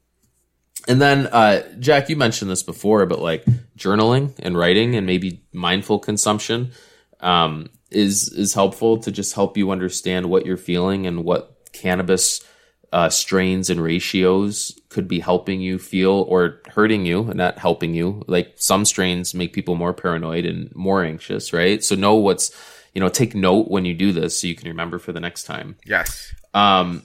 And 0.86 1.02
then, 1.02 1.26
uh, 1.26 1.62
Jack, 1.80 2.08
you 2.08 2.16
mentioned 2.16 2.50
this 2.50 2.62
before, 2.62 3.04
but 3.04 3.18
like 3.20 3.44
journaling 3.76 4.32
and 4.38 4.56
writing 4.56 4.94
and 4.94 5.06
maybe 5.06 5.42
mindful 5.52 5.98
consumption, 5.98 6.70
um, 7.20 7.70
is, 7.90 8.28
is 8.32 8.54
helpful 8.54 8.98
to 8.98 9.10
just 9.10 9.34
help 9.34 9.56
you 9.56 9.70
understand 9.70 10.28
what 10.30 10.46
you're 10.46 10.56
feeling 10.56 11.06
and 11.06 11.24
what 11.24 11.56
cannabis, 11.72 12.44
uh, 12.92 13.08
strains 13.10 13.68
and 13.68 13.82
ratios 13.82 14.78
could 14.88 15.06
be 15.06 15.20
helping 15.20 15.60
you 15.60 15.78
feel 15.78 16.24
or 16.28 16.60
hurting 16.68 17.04
you 17.04 17.24
and 17.24 17.36
not 17.36 17.58
helping 17.58 17.94
you. 17.94 18.22
Like 18.26 18.54
some 18.56 18.84
strains 18.84 19.34
make 19.34 19.52
people 19.52 19.74
more 19.74 19.92
paranoid 19.92 20.46
and 20.46 20.74
more 20.74 21.04
anxious, 21.04 21.52
right? 21.52 21.84
So 21.84 21.94
know 21.94 22.14
what's, 22.14 22.50
you 22.94 23.00
know, 23.00 23.08
take 23.08 23.34
note 23.34 23.68
when 23.68 23.84
you 23.84 23.94
do 23.94 24.12
this 24.12 24.40
so 24.40 24.46
you 24.46 24.54
can 24.54 24.68
remember 24.68 24.98
for 24.98 25.12
the 25.12 25.20
next 25.20 25.44
time. 25.44 25.76
Yes. 25.84 26.32
Um, 26.54 27.02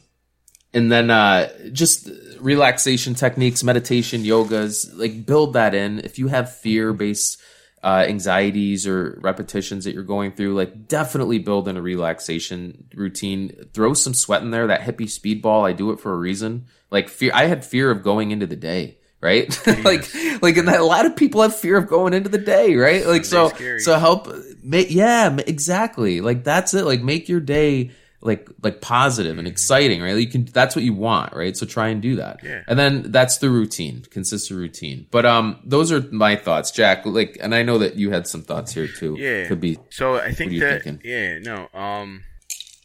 and 0.73 0.91
then 0.91 1.11
uh, 1.11 1.49
just 1.71 2.09
relaxation 2.39 3.13
techniques, 3.13 3.63
meditation, 3.63 4.23
yogas, 4.23 4.89
like 4.97 5.25
build 5.25 5.53
that 5.53 5.75
in. 5.75 5.99
If 5.99 6.17
you 6.17 6.27
have 6.27 6.55
fear 6.55 6.93
based 6.93 7.41
uh, 7.83 8.05
anxieties 8.07 8.87
or 8.87 9.19
repetitions 9.21 9.83
that 9.83 9.93
you're 9.93 10.03
going 10.03 10.31
through, 10.31 10.55
like 10.55 10.87
definitely 10.87 11.37
build 11.37 11.67
in 11.67 11.75
a 11.75 11.81
relaxation 11.81 12.85
routine. 12.95 13.67
Throw 13.73 13.93
some 13.93 14.13
sweat 14.13 14.41
in 14.41 14.51
there. 14.51 14.67
That 14.67 14.81
hippie 14.81 15.01
speedball, 15.01 15.67
I 15.67 15.73
do 15.73 15.91
it 15.91 15.99
for 15.99 16.13
a 16.13 16.17
reason. 16.17 16.65
Like 16.89 17.09
fear, 17.09 17.31
I 17.33 17.45
had 17.45 17.65
fear 17.65 17.91
of 17.91 18.01
going 18.01 18.31
into 18.31 18.47
the 18.47 18.55
day. 18.55 18.97
Right, 19.21 19.47
like, 19.85 20.13
like, 20.41 20.57
and 20.57 20.67
that, 20.67 20.81
a 20.81 20.83
lot 20.83 21.05
of 21.05 21.15
people 21.15 21.43
have 21.43 21.55
fear 21.55 21.77
of 21.77 21.87
going 21.87 22.13
into 22.13 22.27
the 22.27 22.37
day, 22.37 22.75
right? 22.75 23.07
Like, 23.07 23.23
so, 23.23 23.53
so 23.77 23.97
help, 23.97 24.27
make, 24.61 24.91
yeah, 24.91 25.37
exactly. 25.47 26.19
Like, 26.19 26.43
that's 26.43 26.73
it. 26.73 26.83
Like, 26.83 27.01
make 27.01 27.29
your 27.29 27.39
day 27.39 27.91
like 28.25 28.47
like 28.61 28.81
positive 28.81 29.37
and 29.37 29.47
exciting, 29.47 30.01
right? 30.01 30.15
You 30.17 30.27
can 30.27 30.45
that's 30.45 30.75
what 30.75 30.83
you 30.83 30.93
want, 30.93 31.33
right? 31.33 31.55
So 31.55 31.65
try 31.65 31.89
and 31.89 32.01
do 32.01 32.15
that. 32.15 32.39
Yeah. 32.43 32.63
And 32.67 32.79
then 32.79 33.11
that's 33.11 33.37
the 33.37 33.49
routine, 33.49 34.05
consistent 34.09 34.57
routine. 34.59 35.07
But 35.11 35.25
um 35.25 35.59
those 35.65 35.91
are 35.91 36.01
my 36.11 36.35
thoughts, 36.35 36.71
Jack. 36.71 37.05
Like 37.05 37.37
and 37.41 37.53
I 37.53 37.63
know 37.63 37.77
that 37.79 37.95
you 37.95 38.11
had 38.11 38.25
some 38.27 38.41
thoughts 38.41 38.73
here 38.73 38.87
too. 38.87 39.15
Yeah. 39.19 39.47
Could 39.47 39.59
be 39.61 39.77
So 39.89 40.15
I 40.15 40.31
think 40.31 40.57
that 40.59 40.83
thinking? 40.83 41.01
yeah, 41.03 41.39
no. 41.39 41.67
Um, 41.77 42.23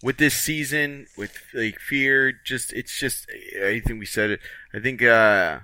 with 0.03 0.17
this 0.19 0.35
season, 0.35 1.07
with 1.17 1.37
like 1.55 1.79
fear, 1.79 2.33
just 2.45 2.73
it's 2.73 2.99
just 2.99 3.27
I 3.65 3.81
think 3.81 3.99
we 4.01 4.07
said 4.07 4.31
it. 4.31 4.41
I 4.75 4.79
think 4.81 5.03
uh, 5.03 5.61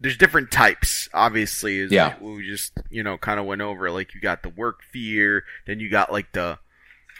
there's 0.00 0.16
different 0.16 0.50
types. 0.50 1.08
Obviously, 1.14 1.84
Yeah. 1.84 2.06
like 2.08 2.20
we 2.20 2.46
just 2.48 2.72
you 2.90 3.02
know 3.02 3.16
kind 3.18 3.38
of 3.38 3.46
went 3.46 3.60
over. 3.62 3.90
Like 3.90 4.14
you 4.14 4.20
got 4.20 4.42
the 4.42 4.48
work 4.48 4.80
fear, 4.92 5.44
then 5.66 5.78
you 5.80 5.88
got 5.90 6.10
like 6.12 6.32
the 6.32 6.58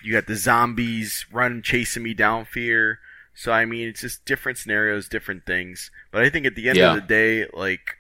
you 0.02 0.12
got 0.12 0.26
the 0.26 0.36
zombies 0.36 1.26
run 1.32 1.62
chasing 1.62 2.02
me 2.02 2.14
down 2.14 2.44
fear. 2.44 2.98
So 3.34 3.52
I 3.52 3.64
mean, 3.64 3.88
it's 3.88 4.00
just 4.02 4.24
different 4.24 4.58
scenarios, 4.58 5.08
different 5.08 5.46
things. 5.46 5.90
But 6.10 6.22
I 6.22 6.30
think 6.30 6.46
at 6.46 6.54
the 6.56 6.68
end 6.68 6.78
Yeah. 6.78 6.90
of 6.90 6.96
the 6.96 7.06
day, 7.06 7.46
like 7.52 7.96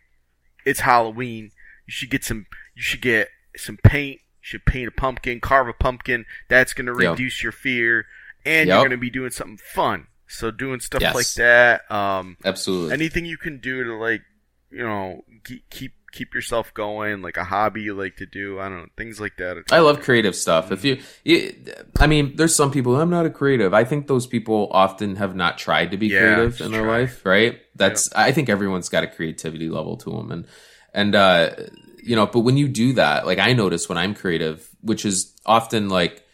it's 0.64 0.80
Halloween. 0.80 1.52
You 1.86 1.92
should 1.92 2.10
get 2.10 2.24
some. 2.24 2.46
You 2.74 2.82
should 2.82 3.00
get 3.00 3.28
some 3.56 3.78
paint. 3.82 4.20
You 4.20 4.42
should 4.42 4.64
paint 4.64 4.88
a 4.88 4.90
pumpkin, 4.90 5.40
carve 5.40 5.68
a 5.68 5.72
pumpkin. 5.72 6.24
That's 6.48 6.72
going 6.72 6.86
to 6.86 6.92
Yep. 7.02 7.12
reduce 7.12 7.42
your 7.42 7.52
fear, 7.52 8.06
and 8.44 8.68
Yep. 8.68 8.74
you're 8.74 8.80
going 8.88 8.90
to 8.90 8.96
be 8.96 9.10
doing 9.10 9.30
something 9.30 9.58
fun. 9.58 10.06
So 10.28 10.50
doing 10.50 10.80
stuff 10.80 11.02
Yes. 11.02 11.14
like 11.14 11.32
that. 11.34 11.90
Um, 11.90 12.36
absolutely. 12.44 12.92
anything 12.94 13.24
you 13.24 13.36
can 13.36 13.58
do 13.58 13.82
to 13.84 13.94
like, 13.94 14.22
you 14.70 14.78
know, 14.84 15.24
keep 15.70 15.94
keep 16.12 16.34
yourself 16.34 16.72
going, 16.74 17.22
like 17.22 17.36
a 17.36 17.44
hobby 17.44 17.82
you 17.82 17.94
like 17.94 18.16
to 18.16 18.26
do. 18.26 18.58
I 18.60 18.68
don't 18.68 18.78
know, 18.78 18.86
things 18.96 19.20
like 19.20 19.36
that. 19.38 19.64
I 19.70 19.78
love 19.80 20.00
creative 20.00 20.34
stuff. 20.36 20.70
If 20.72 20.84
you, 20.84 21.00
you, 21.24 21.54
I 21.98 22.06
mean, 22.06 22.36
there's 22.36 22.54
some 22.54 22.70
people. 22.70 23.00
I'm 23.00 23.10
not 23.10 23.26
a 23.26 23.30
creative. 23.30 23.72
I 23.74 23.84
think 23.84 24.06
those 24.06 24.26
people 24.26 24.68
often 24.72 25.16
have 25.16 25.34
not 25.34 25.58
tried 25.58 25.90
to 25.92 25.96
be 25.96 26.08
Yeah, 26.08 26.18
creative 26.20 26.60
in 26.60 26.72
their 26.72 26.82
try. 26.82 26.98
life, 27.00 27.24
right? 27.24 27.60
That's. 27.76 28.12
I 28.14 28.32
think 28.32 28.48
everyone's 28.48 28.88
got 28.88 29.04
a 29.04 29.06
creativity 29.08 29.68
level 29.68 29.96
to 29.98 30.10
them, 30.10 30.30
and 30.30 30.46
and 30.92 31.14
uh, 31.14 31.50
you 32.02 32.16
know. 32.16 32.26
But 32.26 32.40
when 32.40 32.56
you 32.56 32.68
do 32.68 32.92
that, 32.94 33.26
like 33.26 33.38
I 33.38 33.52
notice 33.52 33.88
when 33.88 33.98
I'm 33.98 34.14
creative, 34.14 34.68
which 34.80 35.04
is 35.04 35.34
often 35.46 35.88
like. 35.88 36.24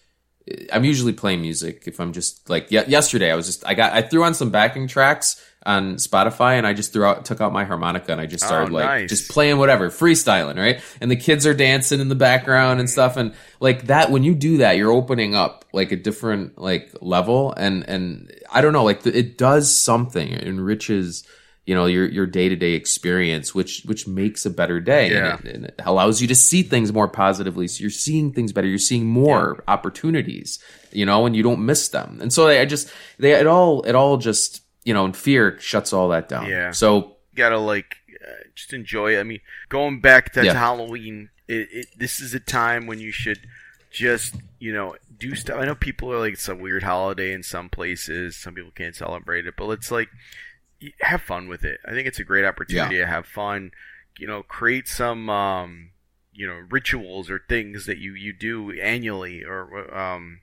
I'm 0.72 0.84
usually 0.84 1.12
playing 1.12 1.40
music 1.40 1.82
if 1.86 1.98
I'm 1.98 2.12
just 2.12 2.48
like 2.48 2.70
ye- 2.70 2.84
yesterday 2.86 3.32
I 3.32 3.34
was 3.34 3.46
just 3.46 3.66
I 3.66 3.74
got 3.74 3.92
I 3.94 4.00
threw 4.02 4.22
on 4.22 4.32
some 4.32 4.50
backing 4.50 4.86
tracks 4.86 5.44
on 5.66 5.96
Spotify 5.96 6.57
and 6.57 6.66
I 6.66 6.72
just 6.72 6.92
threw 6.92 7.05
out 7.05 7.24
took 7.24 7.40
out 7.40 7.52
my 7.52 7.64
harmonica 7.64 8.12
and 8.12 8.20
I 8.20 8.26
just 8.26 8.44
started 8.44 8.70
Oh, 8.70 8.74
like 8.74 8.85
nice. 8.87 9.11
just 9.11 9.31
playing 9.31 9.59
whatever 9.59 9.90
freestyling 9.90 10.57
right 10.57 10.81
and 11.00 11.11
the 11.11 11.16
kids 11.16 11.44
are 11.46 11.55
dancing 11.55 12.00
in 12.00 12.09
the 12.09 12.14
background 12.14 12.79
and 12.81 12.88
stuff 12.88 13.16
and 13.16 13.35
like 13.61 13.88
that 13.88 14.11
when 14.11 14.22
you 14.22 14.35
do 14.35 14.59
that 14.59 14.76
you're 14.79 14.92
opening 14.92 15.35
up 15.35 15.64
like 15.72 15.90
a 15.92 15.96
different 15.96 16.57
like 16.57 16.90
level 17.00 17.52
and 17.52 17.83
and 17.88 18.33
I 18.50 18.61
don't 18.62 18.72
know 18.72 18.85
like 18.85 19.02
the, 19.02 19.18
it 19.18 19.37
does 19.37 19.76
something 19.76 20.31
it 20.33 20.46
enriches 20.46 21.26
you 21.64 21.74
know 21.74 21.87
your 21.87 22.07
your 22.07 22.26
day 22.26 22.48
to 22.48 22.55
day 22.55 22.74
experience, 22.74 23.52
which 23.52 23.83
which 23.87 24.07
makes 24.07 24.46
a 24.46 24.50
better 24.50 24.79
day, 24.81 25.11
Yeah. 25.11 25.37
and, 25.38 25.44
it, 25.46 25.55
and 25.57 25.64
it 25.64 25.74
allows 25.85 26.22
you 26.22 26.29
to 26.29 26.35
see 26.37 26.62
things 26.62 26.92
more 26.92 27.09
positively. 27.09 27.66
So 27.66 27.81
you're 27.81 27.90
seeing 27.90 28.33
things 28.33 28.52
better. 28.52 28.68
You're 28.68 28.79
seeing 28.79 29.05
more 29.07 29.64
opportunities, 29.66 30.61
you 30.92 31.05
know, 31.05 31.26
and 31.26 31.35
you 31.35 31.42
don't 31.42 31.66
miss 31.66 31.88
them. 31.88 32.18
And 32.20 32.33
so 32.33 32.46
I 32.46 32.64
just 32.66 32.88
they 33.18 33.33
it 33.33 33.48
all 33.48 33.83
it 33.83 33.96
all 33.96 34.16
just 34.16 34.61
you 34.87 34.94
know, 34.94 35.05
and 35.05 35.16
fear 35.16 35.59
shuts 35.61 35.92
all 35.92 36.09
that 36.09 36.29
down. 36.29 36.46
Yeah. 36.46 36.70
So 36.70 36.96
You 37.33 37.37
gotta 37.37 37.59
like 37.59 37.96
uh, 38.27 38.49
just 38.55 38.72
enjoy 38.72 39.16
it. 39.16 39.20
I 39.20 39.25
mean, 39.25 39.40
going 39.68 40.01
back 40.01 40.33
to, 40.35 40.40
to 40.40 40.46
Yeah. 40.46 40.55
Halloween, 40.55 41.29
it, 41.49 41.68
it, 41.72 41.87
this 41.99 42.20
is 42.20 42.33
a 42.33 42.40
time 42.40 42.87
when 42.87 43.01
you 43.01 43.11
should 43.11 43.40
just 43.90 44.37
you 44.61 44.72
know 44.72 44.94
do 45.18 45.35
stuff. 45.35 45.59
I 45.59 45.64
know 45.64 45.75
people 45.75 46.12
are 46.12 46.20
like 46.20 46.35
it's 46.35 46.49
a 46.49 46.55
weird 46.55 46.85
holiday 46.85 47.33
in 47.33 47.42
some 47.42 47.68
places. 47.68 48.37
Some 48.37 48.55
people 48.55 48.70
can't 48.70 48.94
celebrate 48.94 49.46
it, 49.46 49.55
but 49.57 49.68
it's 49.70 49.90
like 49.90 50.09
have 51.01 51.22
fun 51.22 51.49
with 51.49 51.64
it. 51.64 51.81
I 51.85 51.90
think 51.90 52.07
it's 52.07 52.20
a 52.20 52.25
great 52.25 52.44
opportunity 52.44 52.99
to 52.99 53.07
have 53.07 53.27
fun. 53.27 53.72
You 54.18 54.29
know, 54.29 54.44
create 54.44 54.87
some 54.87 55.29
um, 55.29 55.90
you 56.33 56.46
know 56.46 56.62
rituals 56.70 57.29
or 57.29 57.40
things 57.49 57.87
that 57.87 57.99
you 57.99 58.14
you 58.14 58.33
do 58.33 58.70
annually 58.81 59.42
or 59.42 59.92
um. 59.92 60.42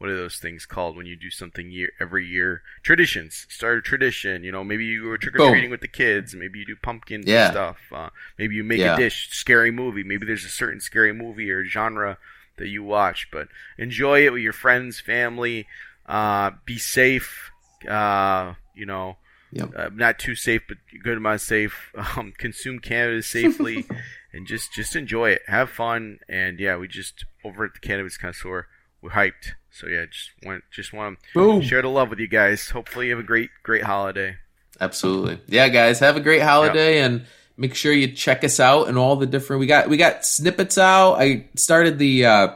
What 0.00 0.08
are 0.08 0.16
those 0.16 0.38
things 0.38 0.64
called 0.64 0.96
when 0.96 1.04
you 1.04 1.14
do 1.14 1.28
something 1.28 1.70
year 1.70 1.92
every 2.00 2.26
year? 2.26 2.62
Traditions. 2.82 3.46
Start 3.50 3.76
a 3.76 3.82
tradition. 3.82 4.42
You 4.42 4.50
know, 4.50 4.64
maybe 4.64 4.86
you 4.86 5.02
go 5.04 5.16
trick 5.18 5.38
or 5.38 5.50
treating 5.50 5.70
with 5.70 5.82
the 5.82 5.88
kids. 5.88 6.34
Maybe 6.34 6.58
you 6.58 6.64
do 6.64 6.76
pumpkin 6.76 7.22
Yeah. 7.26 7.50
stuff. 7.50 7.76
Uh, 7.92 8.08
maybe 8.38 8.54
you 8.54 8.64
make 8.64 8.78
Yeah. 8.78 8.94
a 8.94 8.96
dish, 8.96 9.28
scary 9.30 9.70
movie. 9.70 10.02
Maybe 10.02 10.24
there's 10.24 10.46
a 10.46 10.48
certain 10.48 10.80
scary 10.80 11.12
movie 11.12 11.50
or 11.50 11.66
genre 11.66 12.16
that 12.56 12.68
you 12.68 12.82
watch. 12.82 13.28
But 13.30 13.48
enjoy 13.76 14.24
it 14.24 14.32
with 14.32 14.40
your 14.40 14.54
friends, 14.54 15.00
family. 15.00 15.66
Uh, 16.06 16.52
be 16.64 16.78
safe. 16.78 17.50
Uh, 17.86 18.54
you 18.74 18.86
know, 18.86 19.18
Yep. 19.52 19.70
uh, 19.76 19.90
not 19.92 20.18
too 20.18 20.34
safe, 20.34 20.62
but 20.66 20.78
good 21.02 21.18
amount 21.18 21.34
of 21.34 21.40
safe. 21.42 21.92
Um, 22.16 22.32
consume 22.38 22.78
cannabis 22.78 23.26
safely, 23.26 23.84
and 24.32 24.46
just 24.46 24.72
just 24.72 24.96
enjoy 24.96 25.32
it, 25.32 25.42
have 25.46 25.68
fun, 25.68 26.20
and 26.26 26.58
yeah, 26.58 26.76
we 26.78 26.88
just 26.88 27.26
over 27.44 27.66
at 27.66 27.74
the 27.74 27.80
Cannabis 27.80 28.16
Connoisseur, 28.16 28.66
we're 29.02 29.10
hyped. 29.10 29.52
So 29.72 29.86
yeah, 29.86 30.04
just 30.10 30.30
want 30.44 30.64
just 30.72 30.92
want 30.92 31.18
to 31.32 31.38
Boom. 31.38 31.60
share 31.62 31.82
the 31.82 31.88
love 31.88 32.10
with 32.10 32.18
you 32.18 32.28
guys. 32.28 32.70
Hopefully, 32.70 33.06
you 33.06 33.12
have 33.12 33.20
a 33.20 33.26
great 33.26 33.50
great 33.62 33.82
holiday. 33.82 34.36
Absolutely. 34.80 35.38
Yeah, 35.46 35.68
guys, 35.68 35.98
have 36.00 36.16
a 36.16 36.20
great 36.20 36.42
holiday 36.42 37.00
and 37.00 37.26
make 37.56 37.74
sure 37.74 37.92
you 37.92 38.08
check 38.12 38.42
us 38.44 38.58
out 38.58 38.88
and 38.88 38.96
all 38.96 39.16
the 39.16 39.26
different 39.26 39.60
we 39.60 39.66
got 39.66 39.88
we 39.88 39.96
got 39.96 40.24
snippets 40.24 40.78
out. 40.78 41.14
I 41.14 41.46
started 41.56 41.98
the 41.98 42.26
uh 42.26 42.48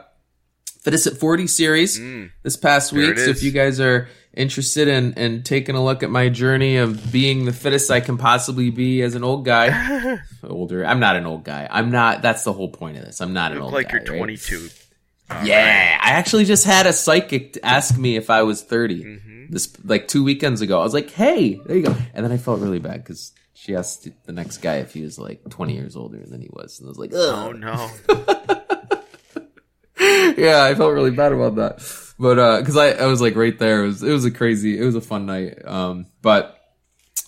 Fittest 0.82 1.06
at 1.06 1.16
40 1.16 1.46
series 1.46 1.98
Mm. 1.98 2.30
this 2.42 2.56
past 2.58 2.92
There 2.92 3.06
week. 3.08 3.18
So 3.18 3.30
if 3.30 3.42
you 3.42 3.52
guys 3.52 3.80
are 3.80 4.06
interested 4.34 4.86
in 4.88 5.14
in 5.14 5.42
taking 5.42 5.76
a 5.76 5.82
look 5.82 6.02
at 6.02 6.10
my 6.10 6.28
journey 6.28 6.76
of 6.76 7.10
being 7.10 7.46
the 7.46 7.52
fittest 7.54 7.90
I 7.90 8.00
can 8.00 8.18
possibly 8.18 8.68
be 8.70 9.00
as 9.00 9.14
an 9.14 9.24
old 9.24 9.46
guy. 9.46 10.18
older. 10.42 10.84
I'm 10.84 11.00
not 11.00 11.16
an 11.16 11.24
old 11.24 11.42
guy. 11.44 11.66
I'm 11.70 11.90
not 11.90 12.20
that's 12.20 12.44
the 12.44 12.52
whole 12.52 12.68
point 12.68 12.98
of 12.98 13.04
this. 13.04 13.22
I'm 13.22 13.32
not 13.32 13.52
You 13.52 13.58
an 13.58 13.62
look 13.62 13.66
old 13.66 13.72
like 13.74 13.88
guy. 13.88 14.00
you're 14.04 14.20
right? 14.26 14.83
22. 15.30 15.48
Yeah, 15.48 15.98
I 16.02 16.10
actually 16.10 16.44
just 16.44 16.64
had 16.64 16.86
a 16.86 16.92
psychic 16.92 17.58
ask 17.62 17.96
me 17.98 18.16
if 18.16 18.28
I 18.30 18.42
was 18.42 18.62
30 18.62 19.04
Mm-hmm. 19.04 19.52
this 19.52 19.72
like 19.84 20.06
two 20.08 20.22
weekends 20.24 20.60
ago. 20.60 20.80
I 20.80 20.84
was 20.84 20.94
like, 20.94 21.10
"Hey, 21.10 21.60
there 21.66 21.76
you 21.76 21.82
go," 21.82 21.94
and 22.14 22.24
then 22.24 22.32
I 22.32 22.36
felt 22.36 22.60
really 22.60 22.78
bad 22.78 23.02
because 23.04 23.32
she 23.54 23.74
asked 23.74 24.08
the 24.26 24.32
next 24.32 24.58
guy 24.58 24.76
if 24.76 24.92
he 24.94 25.02
was 25.02 25.18
like 25.18 25.40
20 25.48 25.74
years 25.74 25.96
older 25.96 26.18
than 26.26 26.40
he 26.40 26.48
was, 26.52 26.78
and 26.80 26.86
I 26.86 26.90
was 26.90 26.98
like, 26.98 27.12
Oh 27.14 27.48
"Oh 27.48 27.52
no. 27.52 27.90
yeah, 30.36 30.64
I 30.64 30.74
felt 30.74 30.92
really 30.92 31.10
bad 31.10 31.32
about 31.32 31.56
that." 31.56 31.80
But 32.18 32.38
uh, 32.38 32.58
because 32.60 32.76
I 32.76 32.90
I 32.92 33.06
was 33.06 33.20
like 33.20 33.36
right 33.36 33.58
there, 33.58 33.84
it 33.84 33.86
was 33.86 34.02
it 34.02 34.12
was 34.12 34.24
a 34.24 34.30
crazy, 34.30 34.78
it 34.78 34.84
was 34.84 34.94
a 34.94 35.00
fun 35.00 35.26
night. 35.26 35.64
Um, 35.64 36.06
but 36.22 36.58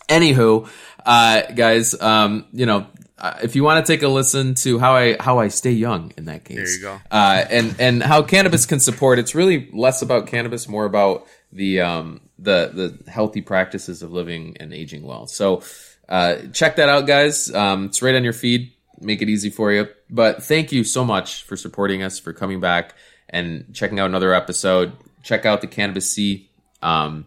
anywho, 0.09 0.69
uh, 1.05 1.43
guys, 1.53 2.01
um, 2.01 2.47
you 2.53 2.67
know. 2.67 2.87
Uh, 3.19 3.39
if 3.43 3.57
you 3.57 3.65
want 3.65 3.85
to 3.85 3.91
take 3.93 4.03
a 4.03 4.09
listen 4.09 4.55
to 4.55 4.79
how 4.79 4.95
I 4.95 5.17
how 5.19 5.39
I 5.39 5.49
stay 5.49 5.71
young 5.73 6.13
in 6.19 6.27
that 6.27 6.45
case, 6.45 6.57
There 6.57 6.75
you 6.75 6.81
go. 6.99 7.01
uh, 7.11 7.45
and 7.49 7.75
and 7.79 8.03
how 8.03 8.23
cannabis 8.23 8.67
can 8.67 8.79
support. 8.79 9.19
It's 9.19 9.35
really 9.35 9.71
less 9.73 10.03
about 10.03 10.27
cannabis, 10.27 10.69
more 10.69 10.85
about 10.85 11.27
the 11.51 11.81
um, 11.81 12.21
the 12.39 12.99
the 13.05 13.11
healthy 13.11 13.41
practices 13.41 14.03
of 14.03 14.13
living 14.13 14.57
and 14.61 14.75
aging 14.75 15.03
well. 15.03 15.27
So 15.27 15.63
uh, 16.11 16.37
check 16.53 16.77
that 16.77 16.91
out, 16.91 17.07
guys. 17.07 17.53
Um, 17.55 17.87
it's 17.87 18.03
right 18.03 18.15
on 18.15 18.23
your 18.23 18.35
feed. 18.35 18.73
Make 19.01 19.23
it 19.23 19.31
easy 19.31 19.49
for 19.51 19.73
you. 19.73 19.89
But 20.11 20.43
thank 20.43 20.71
you 20.71 20.85
so 20.85 21.05
much 21.05 21.43
for 21.45 21.57
supporting 21.57 22.03
us, 22.03 22.19
for 22.19 22.33
coming 22.35 22.61
back 22.61 22.95
and 23.31 23.75
checking 23.75 23.99
out 23.99 24.07
another 24.07 24.35
episode. 24.35 24.93
Check 25.23 25.45
out 25.47 25.61
the 25.63 25.67
Cannabis 25.67 26.11
C, 26.13 26.49
um, 26.83 27.27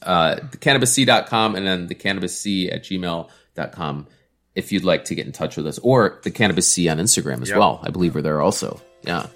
uh, 0.00 0.36
the 0.50 0.56
cannabisc.com 0.56 1.54
and 1.56 1.66
then 1.66 1.86
the 1.88 1.94
cannabisc 1.94 2.72
at 2.72 2.84
gmail.com 2.84 4.06
if 4.54 4.70
you'd 4.72 4.84
like 4.84 5.04
to 5.06 5.14
get 5.14 5.26
in 5.26 5.32
touch 5.32 5.56
with 5.56 5.66
us 5.66 5.78
or 5.82 6.20
the 6.24 6.30
cannabis 6.30 6.70
C 6.72 6.88
on 6.88 6.98
Instagram 6.98 7.42
as 7.42 7.48
Yep. 7.50 7.58
well. 7.58 7.80
I 7.82 7.90
believe 7.90 8.14
we're 8.14 8.22
there 8.22 8.40
also. 8.40 8.80
Yeah. 9.02 9.26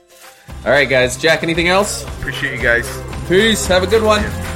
All 0.65 0.71
right, 0.71 0.89
guys. 0.89 1.17
Jack, 1.17 1.43
anything 1.43 1.69
else? 1.69 2.05
Appreciate 2.19 2.57
you 2.57 2.63
guys. 2.63 2.87
Peace. 3.29 3.67
Have 3.67 3.83
a 3.83 3.87
good 3.87 4.03
one. 4.03 4.21
I've 4.25 4.56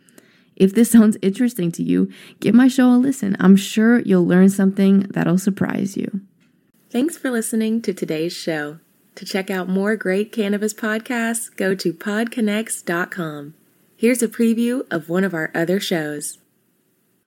If 0.61 0.75
this 0.75 0.91
sounds 0.91 1.17
interesting 1.23 1.71
to 1.71 1.81
you, 1.81 2.11
give 2.39 2.53
my 2.53 2.67
show 2.67 2.93
a 2.93 2.93
listen. 2.93 3.35
I'm 3.39 3.55
sure 3.55 4.01
you'll 4.01 4.27
learn 4.27 4.47
something 4.49 5.07
that'll 5.09 5.39
surprise 5.39 5.97
you. 5.97 6.21
Thanks 6.91 7.17
for 7.17 7.31
listening 7.31 7.81
to 7.81 7.95
today's 7.95 8.31
show. 8.31 8.77
To 9.15 9.25
check 9.25 9.49
out 9.49 9.67
more 9.67 9.95
great 9.95 10.31
cannabis 10.31 10.71
podcasts, 10.71 11.49
go 11.55 11.73
to 11.73 11.91
podconx.com. 11.91 13.55
Here's 13.97 14.21
a 14.21 14.27
preview 14.27 14.85
of 14.91 15.09
one 15.09 15.23
of 15.23 15.33
our 15.33 15.49
other 15.55 15.79
shows. 15.79 16.37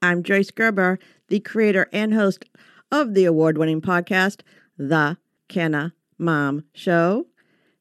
I'm 0.01 0.23
Joyce 0.23 0.53
Gerber, 0.53 1.01
the 1.27 1.41
creator 1.41 1.89
and 1.93 2.15
host 2.15 2.45
of 2.93 3.15
the 3.15 3.25
award 3.25 3.59
winning 3.59 3.81
podcast, 3.81 4.43
The 4.79 5.17
Canna 5.49 5.93
Mom 6.19 6.67
Show. 6.73 7.27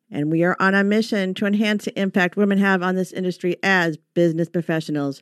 And 0.09 0.31
we 0.31 0.43
are 0.43 0.57
on 0.59 0.73
a 0.73 0.83
mission 0.83 1.33
to 1.35 1.45
enhance 1.45 1.85
the 1.85 1.99
impact 1.99 2.37
women 2.37 2.57
have 2.57 2.81
on 2.81 2.95
this 2.95 3.11
industry 3.11 3.57
as 3.63 3.97
business 4.15 4.47
professionals, 4.47 5.21